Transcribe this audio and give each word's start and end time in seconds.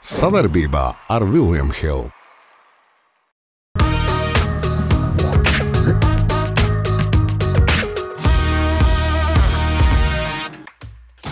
Savarbībā 0.00 0.82
ar 1.12 1.24
Vilniņu 1.28 1.74
Hildu. 1.76 2.08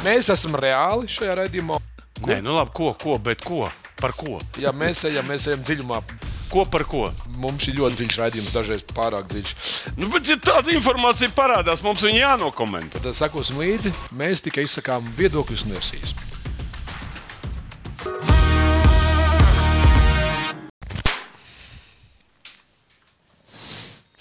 Mēs 0.04 0.28
esam 0.28 0.52
reāli 0.60 1.08
šajā 1.08 1.38
raidījumā. 1.40 1.80
Nē, 2.28 2.42
nu 2.44 2.58
labi, 2.58 2.74
ko, 2.76 2.92
ko, 3.00 3.16
bet 3.16 3.40
ko? 3.40 3.64
Par 3.96 4.12
ko? 4.12 4.36
Ja 4.60 4.76
mēs 4.76 5.00
ejam, 5.08 5.24
mēs 5.32 5.48
ejam 5.48 5.64
dziļumā. 5.64 6.04
Ko 6.52 6.68
par 6.68 6.84
ko? 6.84 7.08
Mums 7.40 7.70
ir 7.72 7.80
ļoti 7.80 8.02
dziļš 8.02 8.20
raidījums, 8.20 8.52
dažreiz 8.52 8.84
pārāk 8.92 9.32
dziļš. 9.32 9.56
Nu, 9.96 10.12
bet, 10.12 10.28
ja 10.28 10.36
tāda 10.36 10.76
informācija 10.76 11.32
parādās, 11.32 11.80
mums 11.84 12.04
viņa 12.04 12.20
jānokomentē. 12.20 13.00
Tad 13.00 13.16
sakosim 13.16 13.64
līdzi. 13.64 13.96
Mēs 14.12 14.44
tikai 14.44 14.68
izsakām 14.68 15.08
viedokļus 15.16 15.64
un 15.70 15.80
versijas. 15.80 16.18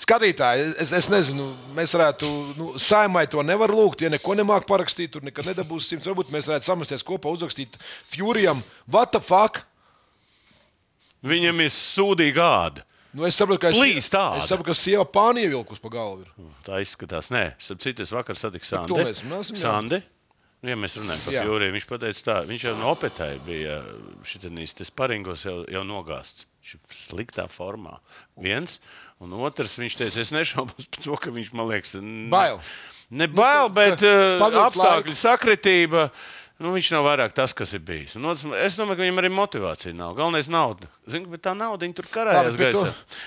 Skatītāji, 0.08 0.70
es, 0.80 0.92
es 0.96 1.10
nezinu, 1.12 1.50
mēs 1.76 1.92
varētu, 1.92 2.28
nu, 2.56 2.68
saimai 2.80 3.26
to 3.28 3.42
nevar 3.44 3.74
lūgt. 3.76 4.06
Ja 4.06 4.12
neko 4.14 4.38
nemāk 4.40 4.64
parakstīt, 4.70 5.12
tur 5.12 5.26
nekad 5.28 5.50
nedabūs 5.50 5.90
simts. 5.92 6.08
Varbūt 6.08 6.32
mēs 6.32 6.48
varētu 6.48 6.70
samesties 6.70 7.04
kopā, 7.04 7.34
uzrakstīt 7.36 7.76
Furijam, 7.82 8.62
what 8.88 9.12
the 9.12 9.20
fuck? 9.20 9.66
Viņam 11.28 11.60
ir 11.66 11.74
sūdīga 11.76 12.46
āda. 12.48 12.86
Nu, 13.18 13.26
es 13.28 13.36
saprotu, 13.36 13.66
ka 13.66 13.74
es, 13.74 13.82
Plīst 13.82 14.16
āda. 14.16 14.40
es 14.40 14.48
saprotu, 14.48 14.70
ka 14.70 14.78
sieva 14.80 15.04
pāri 15.04 15.44
ievilkus 15.44 15.84
pa 15.84 15.92
galvu. 15.92 16.24
Ir. 16.24 16.52
Tā 16.64 16.80
izskatās. 16.84 17.28
Nē, 17.34 17.50
es 17.60 18.14
vakar 18.14 18.40
satiku 18.40 18.64
Par 18.64 18.86
Sandi. 18.86 18.94
to 18.94 19.04
mēs 19.10 19.24
runāsim, 19.26 19.60
jā. 19.60 20.00
Nu, 20.64 20.72
Ja 20.74 20.76
mēs 20.80 20.96
runājam 20.98 21.22
par 21.24 21.34
Jā. 21.36 21.42
Fjoriju, 21.46 21.74
viņš 21.76 21.86
teica, 22.02 22.22
tā, 22.26 22.36
viņš 22.50 22.64
jau 22.66 22.76
no 22.80 22.90
opetai 22.96 23.32
bija 23.46 23.76
šis 24.26 24.42
paringos 24.98 25.44
jau, 25.46 25.60
jau 25.70 25.84
nogāzts. 25.86 26.48
Sliktā 26.92 27.46
formā. 27.48 28.00
Viens, 28.44 28.80
un 29.24 29.32
otrs, 29.38 29.78
viņš 29.80 29.94
teica, 30.02 30.20
es 30.26 30.34
nešaubos 30.36 30.90
par 30.92 31.04
to, 31.06 31.16
ka 31.24 31.32
viņš 31.32 31.54
man 31.56 31.70
liekas, 31.70 31.94
n- 32.02 32.26
Bail. 32.34 32.58
Ne 33.10 33.30
bail, 33.32 33.70
ka- 33.70 33.76
bet 33.78 34.02
uh, 34.04 34.34
pavilkt 34.42 34.66
apstākļu 34.74 35.14
laiku. 35.14 35.20
sakritība. 35.22 36.08
Nu, 36.58 36.72
viņš 36.74 36.88
nav 36.96 37.04
vairāk 37.06 37.36
tas, 37.38 37.54
kas 37.54 37.70
ir 37.78 37.84
bijis. 37.86 38.16
Un, 38.18 38.26
otrs, 38.32 38.42
es 38.66 38.78
domāju, 38.80 38.98
ka 38.98 39.06
viņam 39.06 39.22
arī 39.22 39.30
motivācija 39.30 39.94
nav. 39.94 40.16
Galvenais 40.18 40.50
ir 40.50 40.56
nauda. 40.56 40.90
Zinu, 41.06 41.30
bet 41.30 41.44
tā 41.46 41.54
nauda 41.54 41.86
tur 41.94 42.08
Labi, 42.08 42.16
karājas 42.16 42.58
pie, 42.58 42.72
to, 42.74 42.82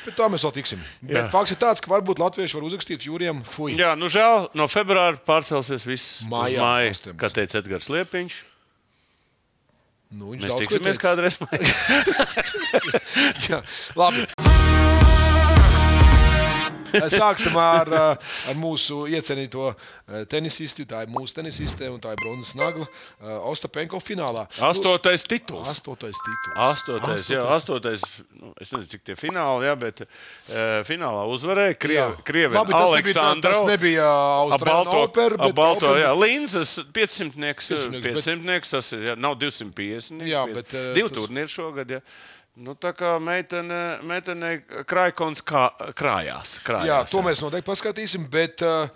pie 0.08 0.14
tā 0.18 0.26
mēs 0.32 0.46
vēl 0.48 0.54
tiksim. 0.58 0.82
Bet 1.06 1.30
fakts 1.30 1.54
ir 1.54 1.60
tāds, 1.62 1.84
ka 1.84 1.92
varbūt 1.92 2.18
latvieši 2.18 2.58
var 2.58 2.66
uzrakstīt 2.66 3.06
Jurijam 3.06 3.44
Fuji. 3.46 3.78
Jā, 3.78 3.94
nu 3.94 4.10
žēl, 4.10 4.50
no 4.58 4.66
februāra 4.66 5.14
pārcelsies 5.30 5.86
viss 5.86 6.24
Mājā, 6.26 6.58
18. 6.90 7.14
kā 7.22 7.30
teica 7.38 7.62
Edgars 7.62 7.86
Liepiņš. 7.94 8.42
Nu, 10.18 10.32
viņš 10.34 10.42
Mēs 10.42 10.58
tiksimies 10.64 10.98
kādreiz. 10.98 11.38
Jā, 13.46 13.62
Labi. 13.94 14.26
Sāksim 17.20 17.56
ar, 17.60 17.88
uh, 17.88 18.32
ar 18.50 18.58
mūsu 18.60 19.04
iecienīto 19.10 19.68
uh, 19.70 19.76
tenisistu. 20.30 20.84
Tā 20.90 21.04
ir 21.06 21.12
mūsu 21.12 21.36
tenisiste 21.36 21.88
un 21.90 22.00
tā 22.02 22.12
ir 22.14 22.20
Bronzas 22.22 22.54
Nagla. 22.58 22.86
uh, 22.86 23.36
Ostapenko 23.50 24.00
finālā. 24.02 24.46
Astotais 24.66 25.24
tituls. 25.28 25.68
Astotais 25.70 26.16
tituls. 26.18 26.56
Astotais, 26.70 27.26
jā, 27.30 27.42
astotais, 27.54 28.02
nu, 28.40 28.52
es 28.60 28.72
nezinu, 28.72 28.88
cik 28.94 29.04
tie 29.06 29.16
fināli, 29.18 29.68
jā, 29.68 29.74
bet 29.80 30.02
uh, 30.04 30.80
finālā 30.88 31.26
uzvarēja 31.30 31.76
Krievi, 31.80 32.24
Krievi 32.26 32.54
Labi, 32.58 32.72
tas 32.74 32.90
nebija, 32.90 32.96
Aleksandru. 32.96 33.42
tas 33.50 33.62
nebija 33.68 34.08
Austrālijas 34.44 35.04
opera, 35.04 35.38
bet 35.44 35.54
balto, 35.58 35.86
opera- 35.90 36.02
jā, 36.04 36.10
Linzas 36.20 36.74
500, 36.92 37.36
500, 37.38 38.00
bet- 38.00 38.20
500, 38.24 38.70
tas 38.70 38.92
ir, 38.96 39.06
jā, 39.10 39.16
nav 39.18 39.36
250. 39.40 40.26
Jā, 40.28 40.44
bet, 40.54 40.74
eh, 40.74 40.92
Divi 40.96 41.08
tas- 41.08 41.18
turnīri 41.18 41.50
šogad, 41.52 41.96
jā. 41.96 42.00
Nu, 42.58 42.74
tā 42.74 42.90
kā 42.98 43.14
meitene, 43.22 44.00
meitene 44.04 44.56
krājkons 44.90 45.44
kā, 45.46 45.68
krājās, 45.96 46.58
krājās. 46.66 46.88
Jā, 46.90 46.98
to 47.08 47.22
mēs 47.24 47.42
noteikti 47.44 47.68
paskatīsim. 47.70 48.26
Bet 48.32 48.64
uh, 48.66 48.90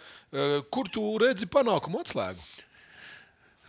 kur 0.74 0.90
tu 0.92 1.04
redzi 1.22 1.46
panākumu 1.50 2.02
atslēgu? 2.02 2.42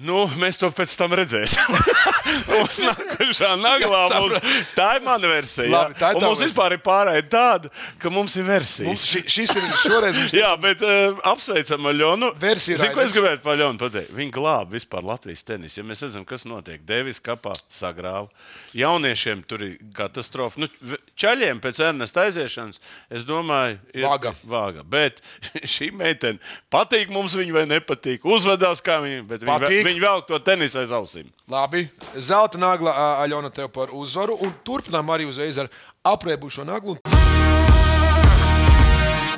Nu, 0.04 0.26
mēs 0.42 0.58
to 0.60 0.68
pēc 0.76 0.92
tam 1.00 1.14
redzēsim. 1.16 1.76
mums 2.52 2.80
nākamā 2.84 3.54
naglā 3.62 4.00
mums, 4.12 4.50
tā 4.76 4.90
ir 4.98 5.06
mana 5.06 5.30
versija. 5.32 5.70
Labi, 5.72 5.96
tā 5.96 6.10
ir 6.12 6.18
tava 6.18 6.32
mums 6.34 6.42
versija. 6.42 6.50
vispār 6.50 6.76
ir 6.76 6.82
pārējai 6.84 7.24
tāda, 7.32 7.72
ka 8.02 8.12
mums 8.12 8.36
ir 8.36 8.44
versija. 8.44 8.90
Mums 8.90 9.06
ši, 9.08 9.22
šis 9.32 9.54
ir 9.56 9.70
šoreiz. 9.86 10.18
Mums 10.20 10.36
Jā, 10.42 10.50
bet 10.60 10.84
uh, 10.84 11.16
apsveicam 11.32 11.88
Aļonu. 11.94 12.34
Versija 12.42 12.82
Zinu, 12.82 12.92
ko 12.98 13.06
es 13.06 13.14
gribētu 13.16 13.46
par 13.46 13.56
Aļonu 13.56 13.80
pateikt. 13.86 14.12
Viņa 14.18 14.36
glāba 14.36 14.76
vispār 14.76 15.08
Latvijas 15.08 15.46
tenisu. 15.48 15.80
Ja 15.80 15.88
mēs 15.88 16.04
redzam, 16.04 16.28
kas 16.28 16.44
notiek, 16.50 16.84
Devis 16.84 17.24
kapā 17.24 17.56
sagrāva. 17.72 18.28
Jauniešiem 18.76 19.46
tur 19.48 19.64
ir 19.64 19.78
katastrofa. 19.96 20.60
Nu, 20.60 20.68
čaļiem 21.16 21.64
pēc 21.64 21.80
Ernesta 21.88 22.26
aiziešanas, 22.28 22.84
es 23.08 23.24
domāju, 23.24 23.80
ir 23.96 24.10
Vaga. 24.10 24.36
vaga. 24.44 24.84
Bet 24.84 25.24
šī 25.78 25.94
meitene 25.96 26.44
patīk 26.68 27.16
mums 27.16 27.38
viņa 27.40 27.56
vai 27.62 27.66
nepatīk. 27.72 28.28
Uzvedās 28.28 28.84
kā 28.84 29.00
viņa, 29.06 29.24
Patīk. 29.46 29.85
Viņa 29.86 30.02
velk 30.02 30.30
to 30.30 30.40
tenisu 30.42 30.82
aiz 30.82 30.94
ausīm. 30.96 31.30
Labi, 31.52 31.86
zelta 32.18 32.62
nagla 32.62 32.96
Aļona 33.26 33.54
tev 33.54 33.70
par 33.76 33.94
uzvaru. 33.94 34.38
Un 34.42 34.56
turpinām 34.66 35.14
arī 35.14 35.30
uzreiz 35.30 35.62
ar 35.62 35.70
aprēbušo 36.16 36.66
naglu. 36.66 36.98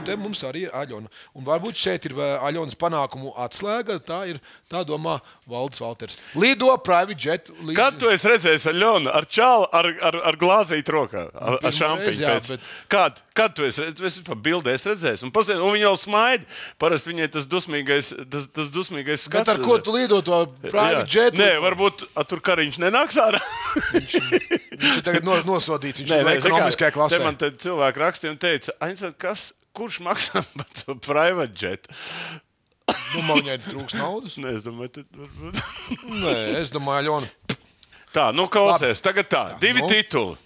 Te 0.07 0.15
mums 0.19 0.41
arī 0.47 0.65
ir 0.67 0.73
Aļona. 0.77 1.09
Un 1.37 1.45
varbūt 1.47 1.77
šeit 1.79 2.07
ir 2.09 2.15
ā, 2.17 2.29
Aļonas 2.47 2.77
panākumu 2.79 3.33
atslēga. 3.43 3.99
Tā 4.07 4.21
ir 4.31 4.39
tā 4.71 4.81
domā 4.87 5.17
Valdis 5.49 5.81
Valters. 5.83 6.17
Lido 6.39 6.71
private 6.83 7.19
jet. 7.19 7.51
Līdz... 7.61 7.75
Kad 7.77 7.99
tu 8.01 8.09
esi 8.13 8.31
redzējis 8.31 8.69
Aļonu 8.71 9.11
ar 9.13 9.27
čālu, 9.27 9.67
ar, 9.75 9.89
ar, 10.09 10.19
ar 10.31 10.39
glāzīti 10.39 10.93
rokā, 10.95 11.27
ar, 11.35 11.59
ar 11.59 11.75
pēc? 12.03 12.21
bet- 12.55 12.67
Kad, 12.91 13.21
kad 13.37 13.55
tu 13.57 13.67
esi 13.67 13.83
redzējis? 13.85 14.17
Es 14.21 14.25
par 14.27 14.39
bildē 14.43 14.73
esmu 14.77 14.93
redzējis. 14.95 15.25
Un, 15.27 15.31
pasien, 15.35 15.59
un 15.61 15.75
viņa 15.75 15.83
jau 15.89 15.95
smaida. 15.99 16.47
Parasti 16.79 17.11
viņai 17.13 17.27
tas 17.35 17.47
dusmīgais, 17.51 18.13
tas, 18.31 18.47
tas 18.55 18.71
dusmīgais 18.73 19.27
skats. 19.27 19.43
Bet 19.47 19.53
ar 19.57 19.61
ko 19.65 19.77
tu 19.83 19.95
lido 19.95 20.21
to 20.25 20.41
private 20.67 21.07
jet? 21.11 21.35
Nē, 21.37 21.51
varbūt 21.63 22.07
a, 22.15 22.23
tur 22.27 22.39
kariņš 22.47 22.79
nenāks 22.85 23.19
ārā. 23.21 23.41
Viņš 23.91 24.97
ir 24.99 25.03
tagad 25.05 25.25
nos- 25.27 25.45
nosodīts. 25.47 26.01
Viņš 26.03 26.13
ir 26.15 26.31
ekonomiskajā 26.37 26.93
klasē. 26.95 27.17
Te 27.17 27.23
man 27.25 27.37
te 27.39 27.51
cilvēki 27.63 28.01
rakstīja 28.03 28.33
un 28.35 28.39
teica, 28.41 28.75
Ainsa, 28.87 29.11
kas, 29.17 29.49
kurš 29.77 29.99
maksā 30.05 30.41
par 30.57 30.69
to 30.81 30.95
private 31.05 31.53
jet? 31.61 31.87
Nu, 33.13 33.21
man 33.27 33.41
viņai 33.41 33.57
trūks 33.65 33.95
naudas. 33.99 34.35
Nē, 34.41 34.55
es 34.57 34.65
domāju, 34.65 34.99
tad. 34.99 35.07
Nē, 36.23 36.35
es 36.63 36.71
domāju, 36.73 37.03
Aļona. 37.19 37.31
Tā, 38.15 38.29
nu 38.33 38.47
klausies, 38.49 39.01
tagad 39.03 39.27
tā, 39.29 39.41
divi 39.61 39.83
nu. 39.83 39.89
tituli. 39.91 40.37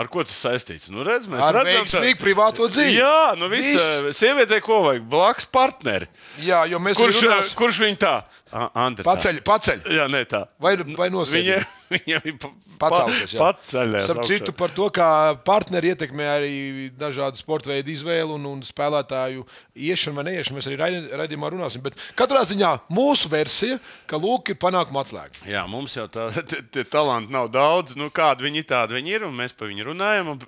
Ar 0.00 0.06
ko 0.06 0.22
tas 0.22 0.36
saistīts? 0.38 0.86
Nu, 0.94 1.02
redz, 1.06 1.26
mēs 1.30 1.42
Ar 1.42 1.56
redzam, 1.58 1.80
veiksmīgu 1.82 2.20
privāto 2.22 2.66
dzīvi. 2.70 2.92
Jā, 3.00 3.32
nu 3.38 3.48
Viss. 3.50 3.72
viss. 4.06 4.20
Sievietei 4.22 4.60
ko 4.62 4.76
vajag? 4.84 5.02
Blakus 5.10 5.48
partneri. 5.50 6.06
Jā, 6.46 6.60
jo 6.70 6.78
mēs 6.82 6.98
Kurš, 7.00 7.18
runās- 7.26 7.50
kurš 7.58 7.80
viņa 7.82 7.98
tā? 8.04 8.12
Andri. 8.52 9.04
Paceļ, 9.06 9.36
paceļ. 9.46 9.84
Jā, 9.94 10.04
nē, 10.10 10.24
tā. 10.30 10.40
Vai, 10.62 10.72
vai 10.98 11.06
nosēdi? 11.14 11.52
Viņa, 11.52 11.66
viņa 11.94 12.20
ir 12.30 12.34
pa- 12.42 12.50
Pacēlusies. 12.80 13.34
jā. 13.36 13.40
Paceļās. 13.44 14.06
Starp 14.08 14.24
citu, 14.26 14.52
par 14.56 14.72
to, 14.74 14.86
kā 14.96 15.06
partneri 15.44 15.90
ietekmē 15.92 16.26
arī 16.32 16.52
dažādu 16.98 17.36
sporta 17.38 17.68
veidu 17.70 17.92
izvēli 17.92 18.32
un, 18.34 18.46
un 18.48 18.62
spēlētāju 18.64 19.44
iešanu 19.76 20.16
vai 20.16 20.24
neiešanu. 20.30 20.56
Mēs 20.58 20.68
arī 20.70 20.78
raidījumā 21.20 21.50
runāsim. 21.52 21.84
Bet 21.84 21.98
katrā 22.18 22.40
ziņā 22.48 22.72
mūsu 22.96 23.28
versija, 23.30 23.76
ka 24.10 24.16
lūk, 24.18 24.54
ir 24.54 24.58
panākuma 24.62 25.04
atslēga. 25.04 25.44
Jā, 25.50 25.66
mums 25.70 25.94
jau 25.98 26.08
tā, 26.10 26.30
tie- 26.72 26.86
talanti 26.88 27.30
nav 27.36 27.52
daudz. 27.54 27.94
Nu, 28.00 28.08
kādi 28.10 28.48
viņi 28.48 28.64
tādi 28.72 28.96
viņi 28.98 29.16
ir, 29.18 29.28
un 29.28 29.36
mēs 29.36 29.52
par 29.54 29.68
viņu 29.70 29.90
runājam. 29.92 30.32
Un, 30.34 30.42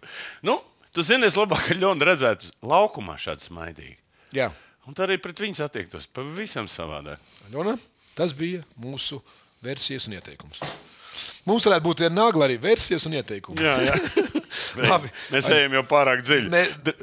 nu, 0.48 0.56
tu 0.96 1.04
zini, 1.06 1.28
es 1.28 1.36
labāk, 1.38 1.69
ka 1.69 1.76
Ļona 1.78 2.10
redzētu 2.14 2.50
laukumā 2.64 3.14
šādi 3.20 3.50
smaidīgi. 3.50 3.98
Jā, 4.40 4.50
Un 4.82 4.96
tā 4.98 5.04
arī 5.06 5.14
pret 5.22 5.38
viņu 5.38 5.60
attiektos 5.62 6.08
pavisam 6.10 6.66
savādāk. 6.66 7.20
Ļona, 7.52 7.76
tas 8.19 8.34
bija 8.37 8.62
mūsu 8.81 9.21
versijas 9.62 10.06
un 10.11 10.17
ieteikums. 10.19 10.61
Mums 11.47 11.67
varētu 11.67 11.87
būt 11.87 12.05
viena 12.05 12.17
nagla 12.25 12.47
arī 12.49 12.59
versijas 12.62 13.06
un 13.09 13.17
ieteikumi. 13.19 13.62
Jā, 13.62 13.75
jā. 13.88 13.97
Labi. 14.91 15.11
Mēs 15.35 15.49
ejam 15.53 15.75
jau 15.81 15.85
pārāk 15.91 16.23
dziļi. 16.26 16.49
Ne- 16.53 16.69
D- 16.87 16.97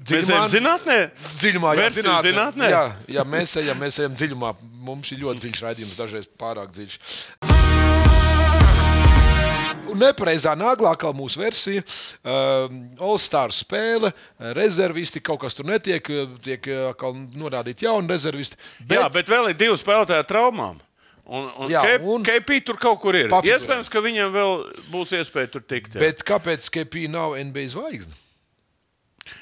Mēs 0.00 0.08
Dziļumā- 0.24 0.36
ejam 0.38 0.46
zinātnē. 0.48 0.94
Dziļumā, 1.36 1.72
jā, 1.76 1.88
zinātnē. 1.92 2.30
zinātnē? 2.30 2.70
Jā, 2.72 2.80
jā 3.18 3.24
mēs, 3.28 3.52
ejam, 3.60 3.76
mēs 3.84 4.00
ejam 4.00 4.14
dziļumā. 4.16 4.54
Mums 4.88 5.12
ir 5.12 5.20
ļoti 5.26 5.44
dziļš 5.44 5.60
raidījums, 5.66 5.98
dažreiz 6.00 6.30
pārāk 6.40 6.72
dziļš. 6.72 7.99
Nepareizā 9.98 10.54
naglā, 10.58 10.92
kā 11.00 11.10
mūsu 11.16 11.40
versija, 11.42 11.82
uh, 12.22 12.68
All-Star 13.00 13.54
spēle, 13.54 14.12
rezervisti 14.56 15.22
kaut 15.24 15.40
kas 15.44 15.56
tur 15.58 15.66
netiek, 15.70 16.06
tiek 16.44 16.70
norādīti 17.40 17.88
jauni 17.88 18.10
rezervisti. 18.10 18.58
Bet... 18.80 18.98
Jā, 18.98 19.08
bet 19.12 19.28
vēl 19.32 19.50
ir 19.52 19.58
divi 19.60 19.76
spēlētāji 19.80 20.24
ar 20.24 20.28
traumām. 20.30 20.78
Un, 21.30 21.44
un, 21.62 21.68
Jā, 21.70 21.84
Kep, 21.86 22.06
un- 22.10 22.24
KP 22.26 22.56
tur 22.66 22.78
kaut 22.80 22.98
kur 23.04 23.14
ir. 23.14 23.28
Pafigurē. 23.30 23.54
Iespējams, 23.60 23.90
ka 23.92 24.00
viņam 24.02 24.32
vēl 24.34 24.54
būs 24.90 25.12
iespēja 25.14 25.52
tur 25.52 25.62
tikt. 25.62 25.94
jā. 25.94 26.00
Bet 26.02 26.24
kāpēc 26.26 26.66
KP 26.74 27.04
nav 27.12 27.36
NBA 27.38 27.68
zvaigzne? 27.70 28.16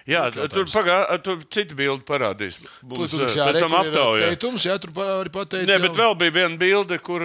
Jā, 0.09 0.23
tur 0.53 0.69
pagā, 0.73 0.99
tur 1.25 1.41
cita 1.53 1.77
bilde 1.77 2.05
parādīs. 2.09 2.57
Mums, 2.81 3.13
tur 3.13 3.27
kur 3.29 3.59
ir, 3.59 3.65
aptaujā. 3.81 4.31
Teitums, 4.33 4.65
jā, 4.65 4.77
tur 4.81 4.93
arī 5.05 5.33
pateica. 5.35 5.69
Nē, 5.69 5.79
bet 5.85 5.99
vēl 5.99 6.15
bija 6.23 6.35
viena 6.39 6.61
bilde, 6.61 7.01
kur, 7.05 7.25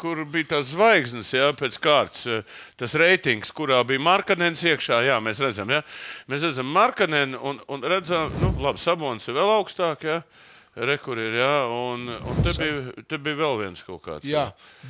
kur 0.00 0.24
bija 0.30 0.56
tās 0.56 0.72
zvaigznes, 0.72 1.30
jā, 1.36 1.52
pēc 1.58 1.78
kārtas. 1.84 2.48
Tas 2.80 2.96
reitings, 2.98 3.52
kurā 3.54 3.78
bija 3.86 4.02
Markanens 4.02 4.64
iekšā, 4.66 5.04
jā, 5.06 5.20
mēs 5.22 5.42
redzam, 5.44 5.70
jā. 5.70 5.84
Mēs 6.30 6.48
redzam 6.48 6.72
Markanenu 6.74 7.38
un, 7.38 7.62
un 7.70 7.86
redzam, 7.94 8.34
nu, 8.42 8.50
labi, 8.64 8.82
Sabons 8.82 9.30
ir 9.30 9.38
vēl 9.38 9.54
augstāk, 9.60 10.08
jā. 10.08 10.18
Rekur 10.74 11.18
ir, 11.22 11.36
jā, 11.38 11.50
un, 11.70 12.08
un 12.10 12.40
te, 12.42 12.50
bija, 12.58 13.04
te 13.06 13.18
bija 13.22 13.36
vēl 13.38 13.60
viens 13.60 13.82
kaut 13.86 14.00
kāds. 14.02 14.26
Jā, 14.26 14.48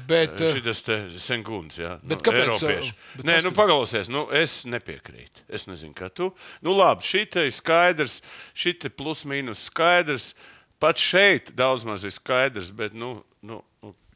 bet. 0.08 0.32
eh, 0.40 0.54
Šis 0.56 0.80
te 0.86 0.96
sengunds, 1.20 1.76
jā. 1.76 1.98
Bet 2.08 2.22
kāpēc, 2.24 2.46
Eiropieši. 2.46 2.94
uh, 2.94 3.18
bet 3.18 3.28
Nē, 3.28 3.36
nu 3.44 3.52
pagalvosies, 3.52 4.08
nu 4.08 4.24
es 4.32 4.62
nepiekrītu. 4.64 5.44
Es 5.48 5.66
nezinu, 5.68 5.92
kā 5.98 6.08
tu. 6.08 6.30
Nu 6.64 6.72
labi, 6.72 7.04
šī 7.04 7.26
te 7.36 7.44
ir 7.44 7.52
skaidrs, 7.52 8.22
šī 8.56 8.78
te 8.80 8.88
plus 8.88 9.26
mīnus 9.28 9.66
skaidrs. 9.68 10.32
Pat 10.80 10.96
šeit 11.00 11.52
daudz 11.56 11.84
maz 11.84 12.04
ir 12.08 12.12
skaidrs, 12.16 12.72
bet, 12.72 12.96
nu, 12.96 13.18
nu 13.44 13.60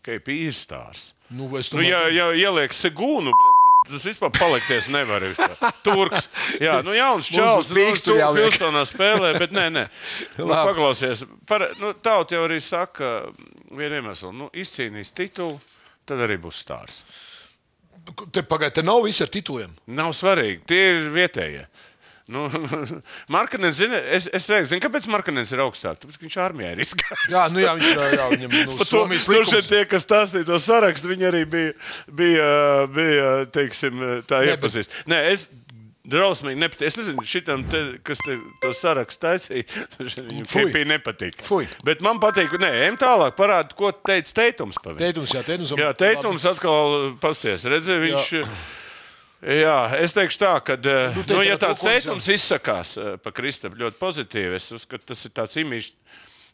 KP 0.05 0.33
ir 0.49 0.57
stārs. 0.57 1.11
Nu, 1.29 1.45
Nu, 1.45 1.61
domāju, 1.61 1.85
ja, 1.93 1.99
ja 2.09 2.27
ieliek 2.33 2.73
segūnu, 2.73 3.29
tas 3.89 4.07
vispār 4.09 4.33
palikties 4.37 4.91
nevar. 4.95 5.25
Turks. 5.87 6.29
Jā, 6.63 6.79
nu 6.87 6.95
jauns 6.97 7.31
čels. 7.33 7.73
tur 8.05 8.19
jāliek. 8.19 8.49
Pilstonā 8.49 8.85
spēlē, 8.89 9.33
bet 9.39 9.55
nē, 9.55 9.69
nē. 9.75 9.87
Nu, 10.39 10.49
paklausies. 10.53 11.25
Par, 11.49 11.67
nu, 11.83 11.95
tauta 12.05 12.37
jau 12.37 12.45
arī 12.47 12.61
saka 12.65 13.17
vienu 13.75 14.01
iemeslu. 14.01 14.33
Nu, 14.37 14.51
izcīnīs 14.53 15.13
titulu, 15.17 15.59
tad 16.09 16.23
arī 16.27 16.39
būs 16.43 16.63
stārs. 16.65 17.03
te 18.33 18.43
pagaidiet, 18.43 18.81
te 18.81 18.87
nav 18.87 19.03
viss 19.05 19.21
ar 19.21 19.29
tituliem. 19.33 19.73
Nav 19.93 20.15
svarīgi. 20.17 20.63
Tie 20.69 20.83
ir 20.93 21.11
vietējie. 21.13 21.67
Nu, 22.29 22.43
Markanens, 23.35 23.79
zina, 23.81 23.97
es, 24.13 24.27
es 24.37 24.45
teiktu, 24.49 24.69
zinu, 24.75 24.83
kāpēc 24.85 25.07
Markanens 25.09 25.53
ir 25.55 25.63
augstāk? 25.65 25.97
Tāpēc, 26.03 26.19
viņš 26.27 26.35
armijā 26.45 26.75
ir 26.75 26.83
izgājis. 26.85 27.29
Jā, 27.33 27.47
nu 27.55 27.63
jā, 27.63 27.71
viņš. 27.79 27.93
Jā, 28.13 28.27
viņam, 28.35 28.57
nu, 28.69 28.77
to- 28.93 29.05
Tur 29.33 29.49
šeit 29.49 29.71
tie, 29.71 29.85
kas 29.89 30.05
stāstīja 30.05 30.49
to 30.51 30.59
sarakstu, 30.61 31.09
viņi 31.15 31.29
arī 31.31 31.41
bija, 31.49 31.73
bija, 32.21 32.51
bija 32.93 33.31
teiksim, 33.55 34.05
tā 34.29 34.43
iepazīstināti. 34.53 35.09
Nē, 35.09 35.23
es 35.33 35.49
drausmīgi 36.09 36.57
nepatīk. 36.61 36.89
Es 36.89 36.97
nezinu, 37.01 37.25
šitam, 37.29 37.65
te, 37.69 37.81
kas 38.05 38.21
te, 38.25 38.37
to 38.63 38.71
sarakstu 38.77 39.25
taisīja, 39.25 39.65
viņam 40.31 40.47
Fui. 40.49 40.85
Nepatīk. 40.89 41.41
Fui. 41.45 41.67
Bet 41.85 42.05
man 42.05 42.21
patīk, 42.23 42.55
nē, 42.61 42.71
ejam 42.85 42.97
tālāk, 43.01 43.37
parādi, 43.41 43.77
ko 43.77 43.91
teica 43.93 44.37
Teitums. 44.43 44.77
Teitums, 45.01 45.33
jā, 45.37 45.43
teitums. 45.49 45.73
Jā, 45.81 45.91
Teitums 45.97 46.45
atkal 46.49 47.15
pasties. 47.25 47.65
Redzi, 47.69 47.97
viņš. 48.05 48.35
Jā. 48.41 48.45
es 50.03 50.15
teikšu 50.17 50.41
tā, 50.41 50.53
ka, 50.67 50.75
nu, 51.15 51.23
te 51.23 51.37
nu, 51.37 51.43
ja 51.47 51.55
tā 51.55 51.71
tāds 51.71 51.85
teikums 51.87 52.27
izsakās 52.35 52.97
eh, 52.99 53.13
par 53.23 53.35
Kristapu 53.37 53.79
ļoti 53.79 54.01
pozitīvi, 54.01 54.59
es 54.59 54.73
uzskatu, 54.75 55.13
tas 55.13 55.23
ir 55.29 55.35
tāds 55.37 55.61
imīļs. 55.63 55.93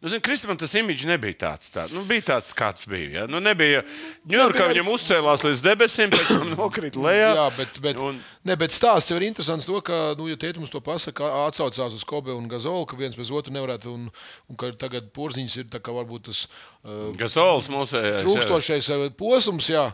Nu, 0.04 0.10
zin, 0.12 0.20
Kristapam 0.20 0.58
tas 0.60 0.74
imīļs 0.76 1.06
nebija 1.08 1.38
tāds. 1.46 1.70
Tā. 1.72 1.86
Nu, 1.88 2.02
bija 2.04 2.26
tāds, 2.34 2.50
kāds 2.52 2.84
bija. 2.84 3.22
Ja? 3.22 3.26
Nu, 3.30 3.38
nebija. 3.40 3.80
Ņujorkā 4.28 4.66
viņam 4.68 4.90
uzcēlās 4.92 5.44
līdz 5.46 5.62
debesīm, 5.64 6.12
pēc 6.12 6.28
tam 6.28 6.50
nokrita 6.58 7.00
lejā. 7.00 7.30
Jā, 7.38 7.46
bet, 7.56 7.78
bet, 7.80 8.02
Un- 8.04 8.18
ne, 8.44 8.56
bet 8.60 8.76
stāsts 8.76 9.14
ir 9.16 9.24
interesants. 9.24 9.64
To, 9.64 9.80
ka, 9.80 10.02
nu, 10.20 10.28
ja 10.28 10.36
Teitums 10.36 10.68
to 10.68 10.82
pasaka, 10.84 11.30
atsaucās 11.46 11.96
uz 11.96 12.04
Kobe 12.04 12.36
un 12.36 12.50
Gazolu, 12.52 12.84
ka 12.90 13.00
viens 13.00 13.16
bez 13.16 13.32
otra 13.32 13.54
nevarētu, 13.56 13.94
un, 13.96 14.10
un 14.52 14.60
ka 14.60 14.74
tagad 14.76 15.08
porziņš 15.16 15.56
ir 15.62 15.72
varbūt 15.72 16.28
tas 16.28 16.44
uh, 16.84 17.08
Gasols 17.16 17.72
mūsējais. 17.72 18.20
jā. 18.20 18.22
trūkstošais 18.26 18.92
uh, 18.92 19.06
posms, 19.16 19.72
jā, 19.72 19.88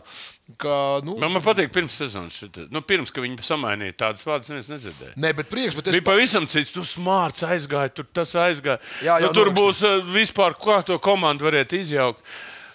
ka, 0.59 0.99
nu, 1.05 1.15
Man, 1.21 1.31
man 1.37 1.43
patīk 1.43 1.71
pirms 1.71 1.95
sezonas. 2.01 2.41
Nu, 2.73 2.81
pirms, 2.83 3.11
ka 3.13 3.23
viņi 3.23 3.39
samainīja 3.45 3.95
tādas 4.05 4.25
vārdas, 4.27 4.49
neviens 4.51 4.71
nedzirdēja. 4.71 5.15
ne, 5.15 5.31
bet 5.37 5.49
prieks, 5.51 5.77
bet 5.77 5.87
es 5.87 5.95
Bija 5.95 6.07
pavisam 6.11 6.47
cits. 6.51 6.73
Tur 6.75 6.87
smārts 6.87 7.45
aizgāja, 7.47 7.93
tur 7.95 8.07
tas 8.11 8.33
aizgāja. 8.35 8.81
Jā, 9.05 9.19
jau 9.23 9.29
nu, 9.29 9.35
tur 9.37 9.51
norakstīja. 9.51 9.59
būs 9.61 9.83
uh, 9.87 10.00
vispār, 10.13 10.55
kā 10.59 10.81
to 10.87 10.97
komandu 11.01 11.47
varētu 11.49 11.79
izjaukt. 11.79 12.23